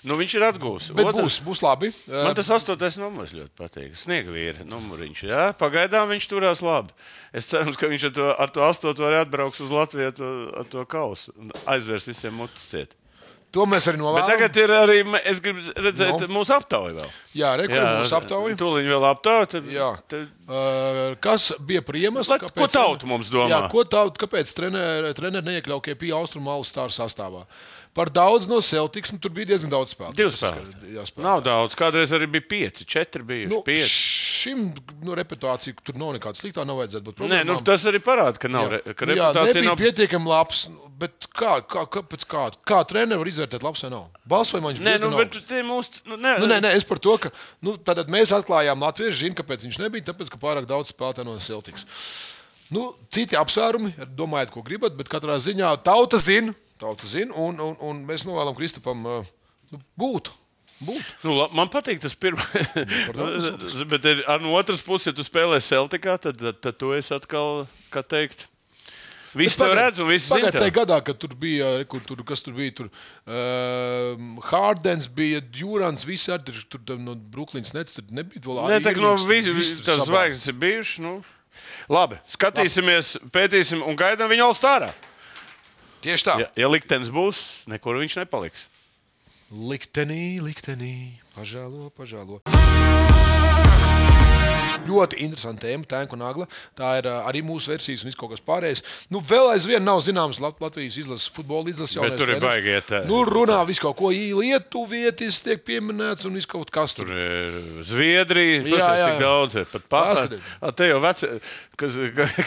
Nu, 0.06 0.14
viņš 0.14 0.34
ir 0.38 0.44
atgūs. 0.46 0.90
Bet 0.94 1.08
būs, 1.16 1.40
būs 1.42 1.64
labi. 1.64 1.90
Man 2.06 2.36
tas 2.38 2.52
astotais 2.54 2.94
numurs 3.00 3.32
ļoti 3.34 3.50
patīk. 3.58 3.96
Sniegvīra 3.98 4.62
numuriņš. 4.68 5.22
Jā, 5.26 5.48
pagaidām 5.58 6.12
viņš 6.12 6.28
turās 6.30 6.62
labi. 6.62 6.94
Es 7.34 7.48
ceru, 7.50 7.74
ka 7.74 7.90
viņš 7.90 8.06
ar 8.10 8.14
to, 8.14 8.28
ar 8.44 8.52
to 8.54 8.62
astotu 8.68 9.02
var 9.02 9.18
atbraukt 9.24 9.58
uz 9.64 9.72
Latviju 9.74 10.12
ar 10.12 10.14
to, 10.14 10.30
ar 10.62 10.70
to 10.70 10.84
kausu 10.86 11.34
un 11.34 11.50
aizvērs 11.74 12.06
visiem 12.12 12.38
mutis 12.38 12.68
ciet. 12.70 12.94
To 13.56 13.64
mēs 13.64 13.86
arī 13.88 13.96
Bet 13.96 14.02
novēlam. 14.04 14.26
tagad 14.28 14.56
ir 14.60 14.72
arī, 14.76 14.96
es 15.24 15.38
gribu 15.40 15.62
redzēt 15.80 16.26
Nu. 16.26 16.28
mūsu 16.36 16.52
aptauju 16.52 16.98
vēl. 16.98 17.10
Jā, 17.40 17.54
rekur 17.56 17.80
būs 17.80 18.12
aptauja. 18.18 18.56
Tūliņ 18.60 18.90
vēl 18.92 19.06
aptauja. 19.10 19.46
Tad, 19.56 19.64
Jā. 19.72 19.90
tad, 20.08 20.28
Uh, 20.46 21.16
kas 21.18 21.48
bija 21.58 21.80
par 21.82 21.96
iemeslu? 21.98 22.36
Lai- 22.36 22.38
ko 22.54 22.66
tauta 22.70 23.04
mums 23.10 23.26
domā? 23.32 23.48
Jā, 23.50 23.68
ko 23.72 23.82
tauta, 23.82 24.14
kāpēc 24.26 24.52
treneri 24.54 25.10
trener 25.18 25.42
neiekļauja 25.42 25.82
KP 25.88 26.12
austrumu 26.14 26.44
malu 26.52 26.62
stāru 26.62 26.94
sastāvā? 26.94 27.42
Par 27.96 28.06
daudz 28.12 28.46
no 28.46 28.60
Celtics, 28.60 29.10
nu, 29.10 29.18
tur 29.18 29.30
bija 29.34 29.46
diezgan 29.56 29.70
daudz 29.72 29.94
spēlētāju. 29.96 30.14
Divas 30.20 30.38
spēlētājas. 30.38 31.16
Nav 31.18 31.42
daudz. 31.42 31.74
Kādreiz 31.74 32.12
arī 32.14 32.28
bija 32.30 32.46
pieci, 32.46 32.84
četri 32.86 33.22
bijuši. 33.24 33.50
Nu, 33.50 33.62
pieci. 33.66 33.88
Šim 34.46 34.64
nu, 35.02 35.14
reputācija 35.18 35.76
tur 35.84 35.98
nav 36.00 36.14
nekāda 36.16 36.38
sliktā, 36.38 36.64
nav 36.66 36.78
vajadzētu 36.80 37.04
būt 37.10 37.20
Nē, 37.26 37.42
nu, 37.44 37.56
problēmām. 37.58 37.64
tas 37.66 37.86
arī 37.90 38.00
parāda, 38.06 38.40
ka, 38.40 38.50
nav, 38.50 38.66
Jā. 38.68 38.78
re, 38.78 38.94
ka 38.96 39.08
Nu, 39.10 39.16
jā, 39.18 39.30
nebija 39.34 39.64
nav. 39.68 39.80
pietiekami 39.82 40.30
labs. 40.32 40.66
Bet 40.96 41.26
kā, 41.36 41.58
kā, 41.68 41.82
kāpēc, 41.92 42.22
kā, 42.24 42.46
kā 42.64 42.78
treneris 42.88 43.20
var 43.20 43.28
izvērtēt, 43.28 43.64
labs 43.66 43.82
vai 43.84 43.90
nav? 43.92 44.06
Balsojumā 44.32 44.70
viņš 44.72 44.78
Nē, 44.80 44.94
bija 44.94 45.00
nu, 45.02 45.10
diezgan 45.12 45.18
bet 45.20 45.50
tie 45.50 45.58
mūsu. 45.66 46.00
Nu, 46.08 46.16
nē, 46.16 46.30
Nu, 46.40 46.46
nē, 46.48 46.56
nē, 46.64 46.70
es 46.78 46.86
par 46.88 47.02
to, 47.04 47.18
ka 47.20 47.28
nu, 47.60 47.74
mēs 48.14 48.32
atklājām 48.32 48.80
Latvijas 48.80 49.18
zinu, 49.20 49.36
kāpēc 49.36 49.66
viņš 49.66 49.76
nebija. 49.82 50.06
Tāpēc, 50.08 50.30
ka 50.32 50.40
pārāk 50.40 50.64
daudz 50.70 50.94
spēlētāju 50.94 51.28
no 51.28 51.36
Celtics. 51.36 51.84
Nu, 52.72 52.86
citi 53.12 53.36
apsvērumi, 53.36 53.92
domājiet, 54.16 54.54
ko 54.54 54.64
gribat, 54.64 54.96
bet 54.96 55.12
katrā 55.12 55.36
ziņā 55.36 55.74
tauta 55.84 56.16
zina, 56.16 56.56
tauta 56.80 57.06
zina, 57.06 57.36
un, 57.44 57.60
un, 57.60 57.76
un 57.84 58.00
mēs 58.08 58.24
novēlam 58.24 58.56
Kristupam 58.56 59.04
uh, 59.04 59.28
nu, 59.74 59.82
būt. 60.00 60.32
Būt. 60.82 61.14
Nu, 61.24 61.36
la- 61.38 61.48
man 61.56 61.70
patīk 61.72 62.02
tas 62.02 62.16
pirmais. 62.18 62.68
Bet 63.92 64.04
ir, 64.04 64.24
ar 64.30 64.42
no 64.44 64.56
otras 64.58 64.82
puses, 64.84 65.10
ja 65.10 65.16
tu 65.16 65.24
spēlē 65.26 65.60
Celticā, 65.64 66.18
tad, 66.20 66.38
tad, 66.42 66.60
tad 66.60 66.78
tu 66.80 66.92
esi 66.96 67.14
atkal, 67.16 67.64
kā 67.94 68.04
teikt, 68.06 68.48
Visi 69.36 69.58
to 69.60 69.68
redz 69.68 70.00
un 70.00 70.08
zina. 70.08 70.48
Pagājušajā 70.48 70.64
tev. 70.64 70.72
gadā, 70.78 70.96
kad 71.04 71.18
tur 71.20 71.34
bija, 71.36 71.68
kur, 71.90 72.00
tur, 72.08 72.22
kas 72.24 72.40
tur 72.44 72.54
bija, 72.56 72.72
tur 72.78 72.86
uh, 72.88 74.16
Hārdens 74.48 75.10
bija, 75.12 75.42
Džurans, 75.52 76.06
visi 76.08 76.32
ar 76.32 76.40
tur, 76.46 76.56
no 77.02 77.12
Brooklynas 77.14 77.74
nets, 77.76 77.96
tur 77.96 78.06
nebija 78.16 78.40
vēl 78.46 78.70
Nē, 78.72 78.78
tā 78.86 78.94
no 78.96 79.12
vis, 79.20 79.74
tās 79.82 80.00
sabāž. 80.00 80.08
zvaigznes 80.08 80.48
ir 80.52 80.56
bijušas. 80.62 81.02
Nu. 81.04 81.12
Labi, 81.92 82.16
skatīsimies, 82.32 83.16
pētīsim 83.32 83.84
un 83.84 83.98
gaidām 83.98 84.32
viņu 84.32 84.48
all 84.48 84.56
stārā. 84.56 84.88
Tieši 86.04 86.28
tā. 86.28 86.38
Ja, 86.44 86.48
ja 86.64 86.72
liktenis 86.72 87.12
būs, 87.12 87.66
nekur 87.68 88.00
viņš 88.00 88.20
nepaliks. 88.22 88.66
Liktenī, 89.46 90.42
liktenī, 90.42 91.22
pažēlo, 91.36 91.92
pažēlo. 91.94 92.42
Ļoti 94.96 95.20
interesanti 95.26 95.66
tēma, 95.66 95.84
tēma 95.90 96.16
un 96.16 96.22
nagla. 96.24 96.46
Tā 96.78 96.94
ir 97.00 97.08
arī 97.12 97.42
mūsu 97.44 97.72
versijas 97.74 98.02
un 98.04 98.10
viss 98.10 98.18
kaut 98.18 98.32
kas 98.32 98.42
pārējais. 98.46 98.82
Nu, 99.12 99.20
vēl 99.20 99.50
aizvien 99.52 99.84
nav 99.84 100.00
zināms 100.06 100.40
Lat 100.40 100.56
Latvijas 100.62 100.96
izlases 101.02 101.28
futbola 101.36 101.68
izlases 101.72 101.96
jaunais 101.98 102.16
tur 102.16 102.30
ir 102.32 102.38
treneris. 102.38 102.46
baigi 102.48 102.74
iet, 102.76 102.92
ā. 102.96 103.02
Nu, 103.08 103.22
runā 103.28 103.58
visu 103.68 103.84
kaut 103.84 103.98
ko 104.00 104.10
Lietuvietis 104.14 105.40
tiek 105.44 105.60
pieminēts 105.66 106.26
un 106.28 106.36
viss 106.38 106.48
kaut 106.48 106.70
kas 106.72 106.94
tur. 106.96 107.10
Tur 107.10 107.82
Zviedrija, 107.86 108.62
Jā, 108.62 108.68
ir 108.70 108.78
jā, 108.80 108.88
cik 109.02 109.12
jā. 109.12 109.18
daudz. 109.20 109.58
Ir, 109.60 109.66
pat 109.72 109.86
Paskatieties. 109.92 110.76
te 110.78 110.88
jau 110.88 111.00
veci, 111.02 111.28
kas, 111.80 111.96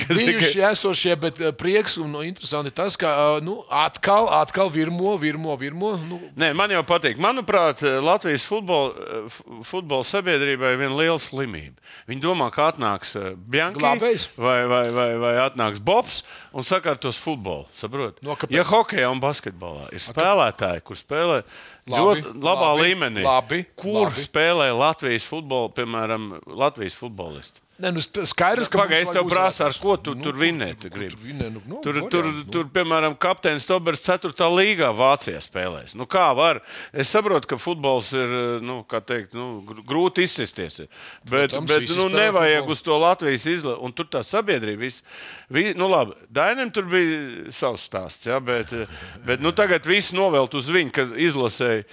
kas 0.06 0.16
Bijuši 0.18 0.64
esošie, 0.72 1.16
bet 1.22 1.42
prieks 1.60 1.98
un 2.02 2.12
nu, 2.16 2.24
interesanti 2.26 2.72
tas, 2.76 2.96
ka 3.00 3.12
nu, 3.46 3.60
atkal, 3.70 4.30
atkal 4.40 4.72
virmo, 4.74 5.16
virmo, 5.22 5.56
virmo. 5.60 5.92
Nu, 6.10 6.20
Nē, 6.40 6.52
man 6.58 6.72
jau 6.74 6.82
patīk. 6.88 7.20
Manuprāt, 7.22 7.84
Latvijas 8.04 8.46
futbola, 8.48 9.28
futbola 9.68 10.08
sabiedrībai 10.08 10.74
ir 10.76 10.80
viena 10.80 10.96
liela 10.96 11.20
slimība. 11.22 11.76
Viņi 12.10 12.24
domā, 12.24 12.39
ka 12.56 12.70
atnāks 12.72 13.12
Bjanka 13.36 13.82
Glābējs. 13.82 14.30
vai, 14.40 14.64
vai, 14.72 14.86
vai, 14.96 15.10
vai 15.20 15.34
atnāks 15.44 15.82
Bobs 15.84 16.22
un 16.56 16.64
sakārtos 16.64 17.20
futbolu. 17.20 17.68
Saprot? 17.76 18.22
No, 18.24 18.38
kāpēc? 18.40 18.56
ja 18.56 18.64
hokeja 18.70 19.12
un 19.12 19.20
basketbolā 19.20 19.90
ir 19.92 20.04
spēlētāji, 20.04 20.86
kur 20.88 21.00
spēlē 21.00 21.42
Labi, 21.90 22.24
ļoti 22.24 22.36
labā 22.40 22.72
labi, 22.72 22.86
līmenī, 22.88 23.26
labi, 23.28 23.64
kur 23.76 24.08
labi. 24.08 24.24
spēlē 24.30 24.70
Latvijas 24.72 25.28
futbolu, 25.28 25.74
piemēram, 25.76 26.32
Latvijas 26.48 26.96
futbolisti. 26.96 27.60
Ne, 27.80 27.94
nu, 27.96 28.02
skaidrs, 28.04 28.68
ka 28.68 28.82
Pagaid, 28.82 29.06
es 29.08 29.14
tev 29.16 29.24
prasu, 29.32 29.64
ar 29.64 29.76
ko 29.80 29.94
tu 30.04 30.12
Nu, 30.18 30.24
tur 30.26 30.36
vinēt 30.36 30.84
gribi? 30.92 31.14
Tur, 31.16 31.22
vinē, 31.24 31.46
nu, 31.54 31.62
nu, 31.64 31.78
Tur, 31.80 31.96
varianti, 31.96 32.12
tur, 32.12 32.26
nu. 32.28 32.44
tur, 32.52 32.66
piemēram, 32.76 33.14
kapteinis 33.16 33.64
Tobers 33.70 34.02
4. 34.04 34.34
līgā 34.52 34.90
Vācijā 34.98 35.40
spēlēs. 35.40 35.94
Nu, 35.96 36.04
kā 36.10 36.26
var? 36.36 36.60
Es 36.92 37.08
saprotu, 37.14 37.48
ka 37.48 37.56
futbols 37.62 38.10
ir 38.20 38.34
nu, 38.60 38.82
teikt, 38.84 39.32
nu, 39.38 39.62
gr- 39.64 39.80
grūti 39.88 40.26
izsisties. 40.28 40.82
Bet, 41.24 41.54
Protams, 41.56 41.70
bet 41.72 41.88
nu, 41.96 42.10
nevajag 42.12 42.66
futbolu. 42.66 42.76
uz 42.76 42.84
to 42.84 42.98
Latvijas 43.00 43.48
izlaižu. 43.48 43.78
Un 43.88 43.96
tur 43.96 44.10
tā 44.12 44.26
sabiedrība. 44.28 44.84
Vis, 44.84 45.00
vi, 45.48 45.70
nu, 45.80 45.88
labi, 45.88 46.18
Dainam 46.28 46.74
tur 46.76 46.84
bija 46.92 47.48
savs 47.56 47.88
stāsts. 47.88 48.28
Ja, 48.28 48.42
bet 48.44 48.76
bet 49.24 49.40
nu, 49.40 49.54
tagad 49.56 49.88
viss 49.88 50.12
novelt 50.12 50.52
uz 50.60 50.68
viņu, 50.68 50.92
ka 50.92 51.08
izlasēji 51.16 51.88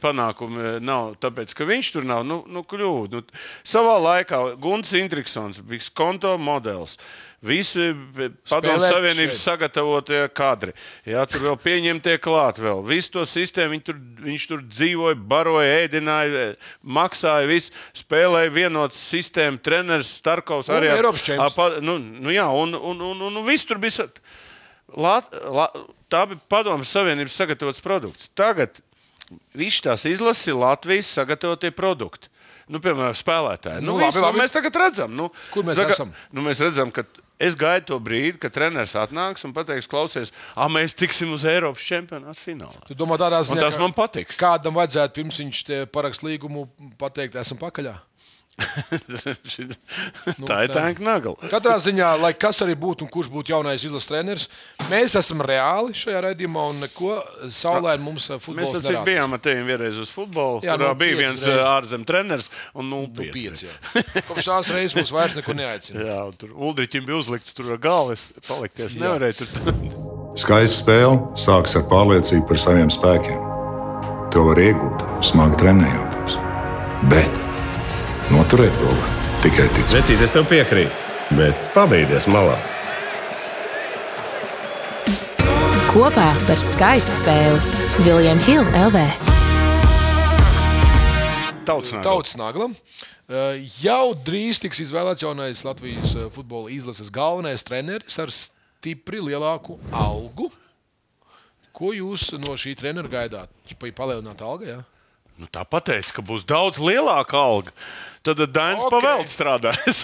panākumi 0.00 0.78
nav 0.84 1.14
tāpēc, 1.20 1.52
ka 1.56 1.68
viņš 1.68 1.92
tur 1.98 2.08
nav. 2.08 2.24
Nu, 2.26 2.40
nu, 2.48 2.64
kļūda. 2.64 3.20
Nu, 3.20 3.40
savā 3.66 3.98
laikā 4.00 4.40
Gunts 4.60 4.96
Hendriksons, 5.10 5.58
viss 5.66 5.90
konto 5.90 6.36
modelis. 6.38 6.94
Visi 7.42 7.88
padomu 8.50 8.78
savienības 8.84 9.32
šeit. 9.32 9.42
sagatavotie 9.42 10.18
kadri. 10.36 10.74
Jā, 11.08 11.24
tur 11.26 11.40
vēl 11.48 11.56
pieņemtie 11.58 12.18
klāt. 12.20 12.60
Vēl. 12.60 12.82
Visu 12.86 13.14
to 13.16 13.24
sistēmu 13.26 13.72
viņš 13.74 13.84
tur, 13.88 13.96
viņš 14.26 14.44
tur 14.50 14.60
dzīvoja, 14.68 15.16
baroja, 15.16 15.78
ēdināja, 15.86 16.50
maksāja, 16.84 17.48
visu, 17.48 17.72
spēlēja 17.96 18.52
vienotu 18.52 18.94
sistēmu. 19.00 19.58
Treneris 19.64 20.12
Starkovs 20.20 20.68
arī 20.68 20.92
ar- 20.92 21.00
Eiropas 21.00 21.24
čempions. 21.24 21.80
nu, 21.82 21.96
nu 21.98 22.30
jā, 22.30 22.44
un, 22.52 22.76
un, 22.76 23.00
un, 23.00 23.24
un, 23.30 23.40
un 23.40 23.46
viss 23.48 23.64
tur 23.66 23.80
bija. 23.82 24.06
Lat, 25.00 25.32
la, 25.32 25.70
tā 26.12 26.26
bija 26.28 26.44
Padomu 26.50 26.84
Savienības 26.84 27.34
sagatavots 27.40 27.80
produkts. 27.80 28.28
Tagad 28.36 28.82
viss 29.56 29.80
tās 29.80 30.04
izlases 30.04 30.52
ir 30.52 30.60
Latvijas 30.60 31.08
sagatavotie 31.16 31.70
produkti. 31.72 32.28
Nu, 32.70 32.78
piemēram, 32.78 33.16
spēlētāji. 33.18 33.82
Nu, 33.82 33.92
Nu, 33.92 33.98
labi, 33.98 34.12
visu, 34.12 34.22
labi. 34.22 34.38
Mēs 34.44 34.52
tagad 34.54 34.76
redzam, 34.78 35.10
nu, 35.18 35.30
Kur 35.50 35.64
mēs 35.66 35.80
kā- 35.80 35.88
esam? 35.90 36.12
Nu, 36.30 36.44
mēs 36.46 36.60
redzam, 36.62 36.92
ka 36.94 37.02
es 37.40 37.56
gaidu 37.58 37.86
to 37.90 37.98
brīdi, 37.98 38.38
kad 38.38 38.52
treneris 38.54 38.94
atnāks 38.94 39.42
un 39.48 39.52
pateiks, 39.56 39.88
klausies, 39.90 40.30
ah, 40.54 40.68
mēs 40.68 40.94
tiksim 40.94 41.32
uz 41.34 41.42
Eiropas 41.48 41.82
čempionāta 41.82 42.38
finālā. 42.38 42.84
Tu 42.86 42.94
domā, 42.94 43.18
tādā 43.18 43.40
Un 43.42 43.48
ziņā, 43.48 43.60
tas 43.64 43.74
ka 43.74 43.80
man 43.82 43.92
patiks. 43.96 44.38
Kādam 44.38 44.76
vajadzētu 44.78 45.18
pirms 45.18 45.40
viņš 45.42 45.90
parakst 45.90 46.22
līgumu 46.22 46.68
pateikt, 47.00 47.34
esam 47.40 47.58
pakaļā? 48.60 49.76
tā 50.50 50.58
ir 50.66 50.72
tā 50.74 50.84
nagla. 51.04 51.34
Katrā 51.50 51.76
ziņā, 51.82 52.10
lai 52.20 52.32
kas 52.38 52.60
arī 52.64 52.76
būtu 52.78 53.06
un 53.06 53.12
kurš 53.12 53.30
būtu 53.32 53.54
jaunais 53.54 53.84
izlases 53.86 54.08
treneris, 54.10 54.46
mēs 54.90 55.16
esam 55.20 55.42
reāli 55.46 55.96
šajā 55.96 56.22
redzējumā 56.26 56.66
un 56.72 56.82
neko 56.84 57.16
saulēni 57.52 58.04
mums 58.04 58.28
eh, 58.30 58.40
Mēs 58.60 58.74
jau 58.74 58.82
cik 58.82 58.90
nerāda. 58.90 59.06
bijām 59.08 59.36
ar 59.36 59.42
tevi 59.44 59.66
vienreiz 59.68 60.00
uz 60.02 60.12
futbolu, 60.12 60.60
Jā, 60.64 60.72
jā, 60.72 60.78
kurā 60.78 60.92
nu, 60.92 61.00
bija 61.00 61.18
viens 61.20 61.46
uh, 61.48 61.60
ārzemju 61.76 62.08
treneris 62.08 62.50
un 62.74 62.90
Nu, 62.90 63.04
0,5. 63.06 63.30
pieci, 63.30 63.68
jā. 63.68 63.74
Kopš 64.26 64.48
tās 64.48 64.70
reizes 64.74 64.96
mums 64.98 65.12
vairs 65.14 65.36
neko 65.38 65.54
neaicina. 65.54 66.02
Jā, 66.08 66.16
un 66.26 66.34
tur 66.40 66.56
Uldričam 66.58 67.04
bija 67.06 67.20
uzlikts 67.20 67.54
tur. 67.54 67.70
Es 68.10 68.24
palikties 68.48 68.96
nevarēju 68.98 69.44
tur. 69.44 69.76
Skaista 70.40 70.82
spēle 70.82 71.20
sākas 71.38 71.76
ar 71.78 71.86
pārliecību 71.90 72.48
par 72.50 72.60
saviem 72.62 72.90
spēkiem. 72.90 73.38
To 74.34 74.44
var 74.46 74.60
iegūt, 74.62 75.06
smagi 75.26 75.58
trenējoties. 75.62 76.36
Bet 77.10 77.49
noturēt 78.34 78.76
to 78.80 78.90
var 78.90 79.16
tikai 79.44 79.66
ticēt. 79.74 79.96
Vecīt, 80.00 80.22
es 80.24 80.34
tev 80.34 80.46
piekrītu, 80.50 81.08
bet 81.38 81.58
pabeigties 81.74 82.28
malā. 82.30 82.58
Kopā 85.90 86.28
par 86.46 86.60
skaistu 86.60 87.16
spēli 87.18 88.04
Viljams 88.06 88.46
Hilde 88.46 88.84
LV. 88.86 89.00
Tautas 91.66 92.36
naglam. 92.38 92.76
Eh, 93.30 93.62
Jau 93.82 94.14
drīz 94.14 94.58
tiks 94.62 94.80
izvēlēts 94.86 95.22
jaunais 95.22 95.64
Latvijas 95.66 96.14
eh, 96.18 96.30
futbola 96.34 96.70
izlases 96.74 97.10
galvenais 97.14 97.62
treneris 97.66 98.16
ar 98.22 98.30
stipri 98.34 99.20
lielāku 99.22 99.76
algu. 99.94 100.48
Ko 101.70 101.92
jūs 101.94 102.32
no 102.42 102.56
šī 102.58 102.74
trenera 102.78 103.10
gaidāt? 103.10 103.52
Vai 103.78 103.92
palielināt 103.94 104.42
algu? 104.42 104.66
Jā? 104.66 104.80
Nu, 105.40 105.48
tā 105.48 105.62
pateica, 105.64 106.12
ka 106.18 106.22
būs 106.26 106.44
daudz 106.44 106.76
lielāka 106.82 107.38
alga. 107.40 107.72
Tad 108.26 108.42
Dainis 108.52 108.82
Ok. 108.84 108.90
okay. 108.90 109.00
pavēlts 109.00 109.36
strādājis. 109.38 110.00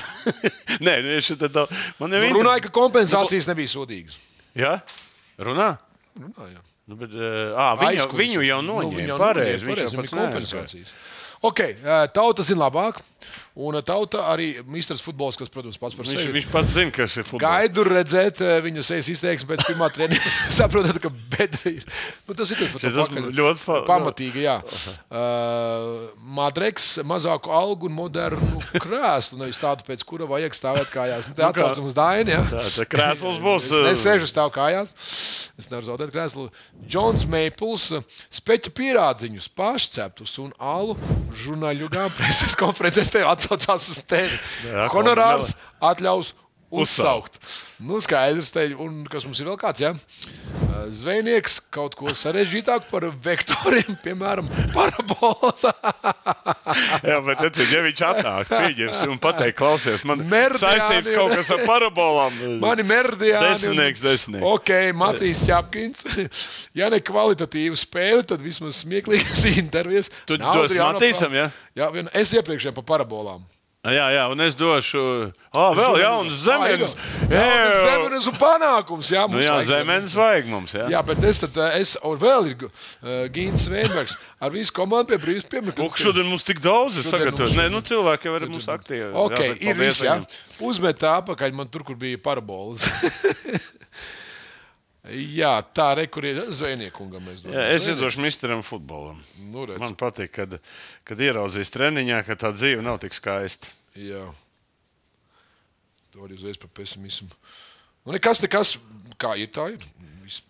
Nē, 0.86 0.94
nu, 1.04 1.12
es 1.14 1.28
šeit 1.28 1.44
tā, 1.54 1.62
man 2.00 2.16
jau 2.16 2.22
Nu, 2.24 2.40
Runāja, 2.40 2.64
ka 2.66 2.72
kompensācijas 2.74 3.46
nebija 3.46 3.70
sodīgas. 3.70 4.16
Jā, 4.58 4.80
runā. 5.38 5.76
Runāja. 6.18 6.64
Nu, 6.86 6.98
bet, 6.98 7.14
uh, 7.14 7.54
à, 7.58 7.68
viņu, 7.78 7.92
Aizkulis. 8.02 8.20
viņu 8.24 8.42
jau 8.46 8.58
Nu, 8.62 8.74
noņēma. 8.80 8.96
viņu 8.98 9.06
Nu, 9.06 9.12
jau 9.14 9.20
pareizi, 9.22 9.66
viņš 9.66 9.84
jau 9.84 9.92
pats 10.00 10.14
kompensācijas. 10.18 10.92
Ok, 11.46 11.60
eh, 11.62 12.06
tauta 12.14 12.42
zina 12.46 12.66
labāk. 12.66 12.98
Un 13.56 13.78
eh, 13.78 13.82
tauta 13.88 14.26
arī 14.32 14.50
Mistrs 14.68 15.00
futbols, 15.04 15.38
kas, 15.40 15.48
protams, 15.52 15.78
pats 15.80 15.96
par 15.96 16.04
Viņš, 16.04 16.18
sevi. 16.20 16.32
viņš 16.36 16.48
pats 16.52 16.74
zina, 16.76 16.92
kas 16.92 17.14
ir 17.16 17.24
futbols. 17.24 17.44
Gaidu 17.46 17.84
redzēt 17.88 18.42
eh, 18.44 18.58
viņa 18.66 18.84
sejas 18.84 19.08
izteiksmi 19.14 19.48
pēc 19.54 19.64
pirmā 19.70 19.88
treniņa. 19.94 20.32
Saprotat, 20.58 20.98
ka 21.00 21.08
bedra 21.32 21.72
ir. 21.72 21.86
Nu, 22.28 22.36
tas 22.36 22.52
ir 22.52 22.60
tas, 22.64 22.76
Tas 22.84 23.12
ļoti 23.16 23.62
fa- 23.62 23.80
pamatīgi. 23.88 24.44
Jā. 24.44 24.58
Uh, 25.08 26.10
Madreks, 26.36 26.98
mazāku 27.08 27.52
algu 27.54 27.88
un 27.88 27.96
modernu 27.96 28.60
krēslu. 28.76 29.38
Nevis 29.40 29.60
tādu, 29.62 29.86
pēc 29.88 30.04
kura 30.08 30.28
vajag 30.28 30.56
stāvēt 30.56 30.92
kājās. 30.92 31.30
Nu, 31.32 31.38
tā 31.38 31.48
atsaucam 31.52 31.88
uz 31.88 31.96
Dainu. 31.96 32.34
jā. 32.34 32.42
Tā, 32.52 32.62
tā 32.82 32.88
krēsls 32.96 33.40
būs. 33.42 33.70
Es 33.76 34.04
nesēžu 34.04 34.28
stāv 34.28 34.52
kājās. 34.54 34.92
Es 35.56 35.70
nevaru 35.70 35.86
zaudēt 35.88 36.12
krēslu. 36.12 36.50
Džons 36.84 37.24
Meipls 37.32 37.88
speķa 38.36 38.72
pierādziņus, 38.76 39.48
pašceptus 39.56 40.34
un 40.42 40.50
alu 40.60 40.96
žurnāļu 41.40 41.88
preses 42.18 42.52
konferencēs 42.60 43.08
tev 43.16 43.30
atsaucās 43.32 43.88
uz 43.94 44.02
tevi. 44.08 44.40
Jā, 44.68 44.88
Honorārs 44.92 45.54
ko 45.56 45.88
atļaus 45.92 46.34
uzsaukt. 46.82 47.40
Nu, 47.76 47.98
skaidrs, 48.00 48.48
te, 48.54 48.62
un 48.80 49.02
kas 49.10 49.26
mums 49.28 49.40
ir 49.42 49.50
vēl 49.50 49.58
kāds, 49.60 49.82
jā? 49.84 49.90
Zvejnieks 50.96 51.58
kaut 51.72 51.96
ko 51.98 52.12
sarežģītāku 52.16 52.88
par 52.88 53.04
vektoriem, 53.24 53.96
piemēram, 54.04 54.48
parabolas. 54.72 55.66
Jā, 57.08 57.18
bet 57.26 57.42
tad, 57.42 57.58
ja 57.72 57.82
viņš 57.84 58.02
atnāk, 58.06 58.50
pieņemsim 58.52 59.12
un 59.12 59.20
pateiks, 59.22 59.56
klausies, 59.58 60.04
man 60.08 60.22
Meridiāni. 60.28 60.80
saistības 60.80 61.12
kaut 61.16 61.34
kas 61.34 61.50
ar 61.52 61.64
parabolām. 61.68 62.38
Mani 62.62 62.86
mērķiāni. 62.86 63.50
Desmitnieks, 63.50 64.04
desmitnieks. 64.04 64.46
Ok, 64.52 64.72
Matīs 64.96 65.44
Čapkins. 65.48 66.06
Ja 66.76 66.88
ne 66.92 66.98
kvalitatīva 67.00 67.76
spēle, 67.78 68.24
tad 68.28 68.42
vismaz 68.44 68.82
smieklīgas 68.82 69.46
intervijas. 69.56 70.10
Tu 70.28 70.36
dos 70.40 70.72
ir 70.72 70.80
jānopelna. 70.80 70.98
Matīsam, 70.98 71.36
ja? 71.36 71.46
Jā, 71.76 71.88
es 72.20 72.34
iepriekšējiem 72.36 72.76
par 72.76 72.86
parabolām. 72.90 73.44
Jā, 73.86 74.06
jā, 74.10 74.22
un 74.32 74.40
es 74.42 74.56
došu. 74.58 75.00
Ah, 75.54 75.70
vēl 75.76 75.98
jauns 76.02 76.40
zemenes. 76.42 76.94
Jā, 77.30 77.44
zemenes 77.84 78.26
un 78.26 78.34
panākums. 78.40 79.10
Jā, 79.14 79.26
Nu, 79.28 79.36
mums 79.36 79.44
jā, 79.46 79.54
zemenes 79.68 80.14
vajag 80.18 80.48
mums. 80.50 80.74
Jā. 80.74 80.88
Jā, 80.90 81.02
bet 81.06 81.22
es, 81.28 81.38
tad, 81.44 81.56
es 81.78 81.94
un 82.02 82.18
vēl 82.20 82.50
ir 82.50 82.64
uh, 82.66 82.72
Gīns 83.32 83.68
Veinbergs 83.70 84.16
ar 84.42 84.50
visu 84.54 84.74
komandu 84.76 85.12
pie 85.14 85.20
brīvības 85.22 85.48
pieminiekta. 85.52 85.84
Lūk, 85.86 86.00
šodien 86.02 86.26
mums 86.28 86.44
tik 86.46 86.60
daudz 86.64 86.98
ir 86.98 87.06
sagatavots. 87.06 87.54
mums- 87.54 87.60
Nē, 87.60 87.68
nu 87.72 87.80
cilvēki 87.86 88.30
jau 88.30 88.34
ir 88.40 88.48
mūsu 88.50 88.72
aktīvi. 88.74 89.12
Ok, 89.14 89.38
Jāsaka, 89.38 89.62
ir 89.70 89.80
viss, 89.80 90.02
jā. 90.02 90.18
Uzmet 90.66 90.98
tā 90.98 91.14
apakaļ 91.22 91.54
man 91.54 91.70
tur, 91.70 91.84
kur 91.86 91.94
bija 92.00 92.18
parabolas. 92.18 92.84
jā, 95.40 95.52
tā 95.74 95.92
ir 96.02 96.42
zvejniekungam. 96.50 97.22
mēs 97.22 97.42
dodam. 97.44 97.54
Jā, 97.58 97.66
es 97.76 97.86
iedošu 97.86 98.20
misteram 98.24 98.62
futbolam. 98.66 99.18
Nu, 99.52 99.66
redz. 99.68 99.78
Man 99.78 99.94
patīk, 99.94 100.32
kad, 100.34 100.58
kad 101.06 101.18
ieraudzīs 101.18 101.70
treniņā, 101.70 102.24
ka 102.26 102.34
tā 102.34 102.52
dzīve 102.56 102.82
nav 102.82 102.98
tik 103.04 103.14
skaista. 103.14 103.68
Jā. 103.96 104.24
To 106.12 106.24
arī 106.26 106.36
uzreiz 106.36 106.58
par 106.60 106.70
pesimismu. 106.76 107.30
Nu, 108.04 108.12
nekas, 108.14 108.42
nekas, 108.44 108.76
kā 109.20 109.34
ir, 109.40 109.48
tā 109.52 109.70
ir. 109.74 109.82
Viss. 110.22 110.44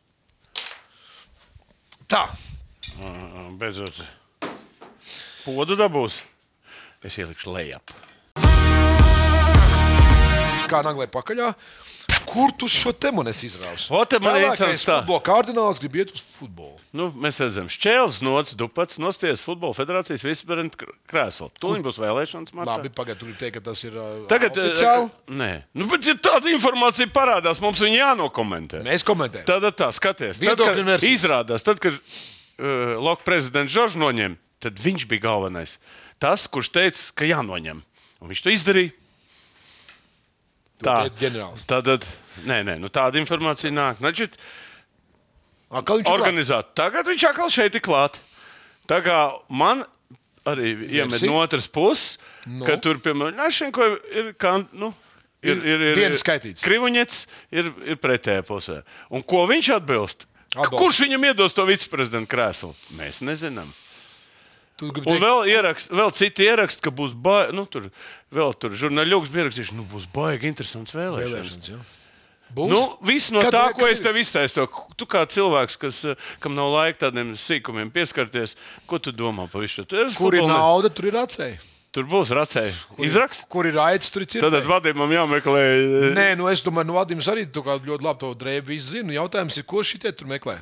Tā. 2.11 2.27
Ā, 2.97 3.11
Beidzot, 3.61 4.03
podu 5.45 5.77
dabūs. 5.79 6.23
Es 7.07 7.19
ielikšu 7.21 7.53
lejap. 7.55 7.93
Kā 10.67 10.81
naglē 10.83 11.07
pakaļā. 11.13 11.53
Kur 12.27 12.51
tu 12.59 12.67
šo 12.71 12.91
tēmu 12.93 13.23
izrausi? 13.31 13.87
O, 13.95 14.01
te 14.09 14.19
man 14.23 14.37
ir 14.41 14.51
tā. 14.59 14.69
futbola 14.75 15.23
kardināls 15.25 15.79
grib 15.83 15.97
iet 16.01 16.13
uz 16.15 16.23
futbolu. 16.37 16.75
Nu, 16.97 17.09
mēs 17.23 17.39
redzam, 17.43 17.69
Šķēlis, 17.71 18.19
Nots, 18.27 18.57
Dupats, 18.59 18.99
Nosties, 19.03 19.43
Futbola 19.45 19.77
federācijas 19.77 20.25
viceprezidenta 20.27 20.89
krēslu. 21.11 21.49
Tūlīt 21.63 21.85
būs 21.87 22.01
vēlēšanas. 22.03 22.55
Martā. 22.57 22.77
Labi, 22.81 22.91
pagaidiet, 22.95 23.21
tur 23.23 23.31
ir 23.31 23.39
teikt, 23.41 23.59
ka 23.59 23.65
tas 23.71 23.85
ir 23.87 23.97
uh, 23.97 24.25
Tagad, 24.31 24.59
oficiāli. 24.59 25.11
nē, 25.39 25.51
nu, 25.79 25.89
bet, 25.93 26.11
ja 26.11 26.17
tāda 26.29 26.51
informācija 26.53 27.09
parādās, 27.15 27.63
mums 27.63 27.83
viņa 27.85 28.01
jānokomentē. 28.03 28.83
Mēs 28.87 29.07
komentējam. 29.07 29.47
Tad 29.49 29.69
tā, 29.79 29.93
skaties, 29.95 30.41
tad, 30.41 30.49
Viedokļu 30.49 30.83
kad 30.83 30.93
versijas. 30.93 31.21
izrādās, 31.21 31.67
tad, 31.67 31.83
kad 31.83 31.97
uh, 31.97 32.97
Loka 33.01 33.23
prezidents 33.27 33.73
Žoržs 33.75 33.99
noņem, 34.03 34.37
tad 34.63 34.83
viņš 34.83 35.07
bija 35.11 35.29
galvenais. 35.29 35.77
Tas, 36.23 36.49
kurš 36.51 36.73
teica, 36.75 37.11
ka 37.17 37.29
jānoņem. 37.29 37.83
Un 38.21 38.33
viņš 38.33 38.47
to 38.47 38.55
izdarīja. 38.55 38.95
Tā 40.83 40.97
teica 41.07 41.23
ģenerālis. 41.25 41.65
Tad, 41.69 41.89
tad, 41.89 42.07
nē, 42.49 42.61
nē, 42.69 42.77
nu, 42.83 42.91
tāda 42.93 43.21
informācija 43.21 43.73
nāk. 43.73 44.03
Nu, 44.05 44.13
kā 45.83 45.97
viņš 45.99 46.07
ir 46.07 46.13
organizēt. 46.13 46.73
Tagad 46.79 47.09
viņš 47.09 47.29
atkal 47.31 47.53
šeit 47.53 47.79
ir 47.79 47.85
klāt. 47.85 48.21
Tā 48.87 49.01
kā 49.05 49.19
man 49.49 49.83
arī 50.47 50.77
iemet 51.01 51.25
no 51.27 51.41
otras 51.43 51.67
puses, 51.67 52.17
Nu? 52.47 52.61
no. 52.61 52.67
ka 52.69 52.77
tur, 52.79 53.01
piemēram, 53.03 53.35
Našenko 53.35 53.89
ir. 54.15 54.29
Kan, 54.39 54.69
nu, 54.71 54.93
Ir, 55.47 55.59
ir, 55.63 55.83
ir, 55.93 55.99
dienas 55.99 56.23
skaitīts. 56.25 56.63
Krivuņets 56.65 57.19
ir, 57.55 57.69
ir 57.87 57.99
pretējā 58.03 58.43
pusē. 58.47 58.81
Un 59.15 59.23
ko 59.23 59.45
viņš 59.47 59.69
atbilst? 59.77 60.25
Atbalsta. 60.57 60.79
Kurš 60.81 61.01
viņam 61.05 61.27
iedos 61.29 61.55
to 61.55 61.67
viceprezidenta 61.69 62.31
krēslu? 62.33 62.71
Mēs 62.99 63.21
nezinām. 63.23 63.69
Tu 64.77 64.91
gribi 64.93 65.09
Un 65.09 65.15
teikt, 65.17 65.23
vēl, 65.25 65.39
ierakst, 65.49 65.89
vēl 65.91 66.11
citi 66.13 66.45
ieraksti, 66.45 66.83
ka 66.85 66.91
būs 66.93 67.15
baigi. 67.17 67.55
Nu, 67.57 67.65
tur 67.67 67.87
vēl 68.35 68.51
tur 68.61 68.75
žurnāļuks 68.77 69.31
bija 69.33 69.47
rakstījuši, 69.49 69.73
ka 69.73 69.77
nu, 69.79 69.87
būs 69.89 70.05
baigi 70.13 70.51
interesants 70.51 70.93
vēlēšanas. 70.93 71.33
vēlēšanas. 71.33 71.95
Būs? 72.57 72.69
Nu, 72.71 72.81
viss 73.03 73.31
no 73.35 73.41
Kad- 73.43 73.55
tā, 73.57 73.63
kad 73.73 73.79
ko 73.81 73.87
es 73.91 73.99
ir? 73.99 74.05
tev 74.05 74.17
izteicu, 74.21 74.67
tu 74.97 75.07
kā 75.07 75.25
cilvēks, 75.27 75.79
kas, 75.81 76.05
eh, 76.05 76.15
kam 76.39 76.55
nav 76.55 76.69
laika 76.71 77.09
tādiem 77.11 77.33
sīkumiem 77.35 77.91
pieskarties, 77.91 78.55
ko 78.87 78.99
tu 79.03 79.11
domā 79.13 79.49
par 79.51 79.63
visu 79.65 79.83
šo? 79.83 80.15
Kur 80.15 80.35
ir 80.37 80.43
nauda, 80.47 80.89
tur 80.95 81.07
ir 81.07 81.13
acēji. 81.25 81.57
Tur 81.91 82.05
būs 82.05 82.29
racēji. 82.29 82.75
Izraks? 83.01 83.43
Kur 83.49 83.65
ir 83.67 83.73
aicis, 83.81 84.13
tur 84.13 84.21
ir 84.23 84.27
cits. 84.29 84.45
Tad 84.45 84.53
vadījumam 84.69 85.09
jāmeklē. 85.17 85.63
eh, 86.13 86.15
Nē, 86.15 86.37
nu 86.37 86.47
es 86.53 86.61
domāju, 86.63 86.87
nu, 86.87 86.93
Vadims 86.93 87.27
arī 87.27 87.51
tu 87.51 87.63
kā 87.63 87.81
ļoti 87.81 88.03
labi 88.05 88.19
to 88.21 88.35
drēbu 88.35 88.67
visu 88.67 89.01
zina. 89.01 89.13
Jautājums 89.17 89.57
ir, 89.57 89.63
ko 89.65 89.81
šitie 89.81 90.13
tur 90.15 90.29
meklē? 90.29 90.61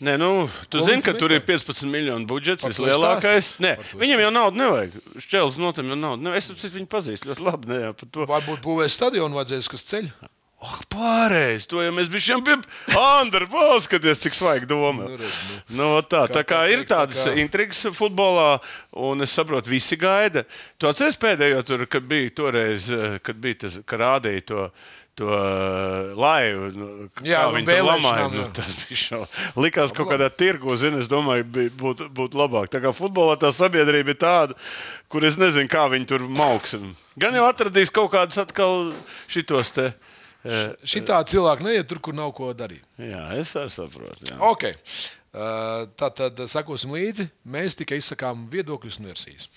Nē, 0.00 0.16
nu, 0.16 0.48
tu 0.72 0.80
zini, 0.80 1.02
ka 1.04 1.12
tur 1.12 1.34
ir 1.34 1.42
meklē? 1.42 1.58
15 1.60 1.84
miljonu 1.92 2.26
budžets, 2.30 2.64
vislielākais. 2.64 3.54
Nē, 3.60 3.74
viņam 4.00 4.24
jau 4.24 4.32
naudu 4.32 4.62
nevajag. 4.62 4.98
Šķēlis 5.26 5.60
notam 5.60 5.92
jau 5.92 5.98
naudu. 6.00 6.24
nevajag. 6.24 6.56
Es 6.56 6.76
viņu 6.76 6.88
pazīstu 6.88 7.28
ļoti 7.28 7.44
labi. 7.44 7.68
Ne. 7.68 7.80
Varbūt 8.32 8.64
būvēs 8.64 8.96
stadionu 8.96 9.36
vajadzēs, 9.36 9.68
kas 9.68 9.84
ceļ. 9.92 10.12
Oh, 10.60 10.74
pārējais, 10.92 11.64
to 11.64 11.80
jau 11.80 11.92
mēs 11.96 12.10
bijām 12.12 12.42
pie 12.44 12.58
Andra. 13.00 13.46
Paskaties, 13.48 14.20
cik 14.20 14.34
svaigi 14.36 14.66
doma. 14.68 15.06
Nu, 15.72 15.86
tā, 16.04 16.26
tā 16.28 16.42
kā 16.44 16.66
ir 16.68 16.82
teikt, 16.82 16.90
tā 16.90 16.98
tādas 16.98 17.22
kā- 17.24 17.32
intrigas 17.40 17.80
futbolā, 17.96 18.58
un 18.92 19.24
es 19.24 19.32
saprotu, 19.32 19.72
visi 19.72 19.96
gaida. 19.96 20.44
Tu 20.76 20.84
atceries 20.90 21.16
pēdējo 21.16 21.62
tur, 21.64 21.86
kad 21.88 22.04
bija 22.04 22.28
toreiz, 22.42 22.90
eh, 22.92 23.16
kad 23.24 23.40
bija 23.40 23.62
tas, 23.64 23.78
ka 23.88 23.96
rādīja 23.96 24.44
to. 24.52 24.66
To 25.18 25.26
uh, 25.26 26.12
laivu, 26.16 26.68
nu, 26.72 26.86
Jā, 27.26 27.42
viņi 27.52 27.66
vēlēšanām, 27.68 28.04
lamāja. 28.04 28.28
Nu, 28.32 28.44
tas 28.56 28.76
bija 28.86 28.96
šau. 28.96 29.18
Likās 29.60 29.92
kaut 29.92 30.08
kādā 30.12 30.30
tirgu, 30.32 30.72
zini, 30.80 31.00
es 31.02 31.10
domāju, 31.10 31.44
būtu 31.76 32.06
būt 32.16 32.36
labāk. 32.38 32.70
Tā 32.72 32.80
kā 32.80 32.92
futbolā 32.96 33.34
tā 33.42 33.50
sabiedrība 33.52 34.14
ir 34.14 34.20
tāda, 34.22 34.56
kur 35.12 35.26
es 35.28 35.36
nezinu, 35.40 35.68
kā 35.68 35.82
viņi 35.92 36.08
tur 36.08 36.24
mauks. 36.24 36.76
Gan 37.20 37.36
jau 37.36 37.44
atradīs 37.50 37.92
kaut 37.92 38.12
kādus 38.14 38.40
atkal 38.40 38.92
šitos 39.28 39.74
te. 39.76 39.90
eh, 40.46 40.72
Šitā 40.88 41.18
cilvēka 41.28 41.66
neiet 41.66 41.90
tur, 41.90 41.98
kur 42.00 42.16
nav 42.16 42.30
ko 42.38 42.54
darīt. 42.56 42.86
Jā, 42.96 43.26
es 43.36 43.52
arī 43.60 43.74
saprotu. 43.74 44.30
Jā. 44.30 44.38
Okay. 44.54 44.78
Uh, 45.30 45.84
tā 46.00 46.08
tad 46.16 46.40
sekosim 46.50 46.94
līdzi. 46.96 47.28
Mēs 47.46 47.76
tikai 47.78 48.00
izsakām 48.00 48.46
viedokļus 48.50 49.02
un 49.02 49.10
versijas. 49.12 49.50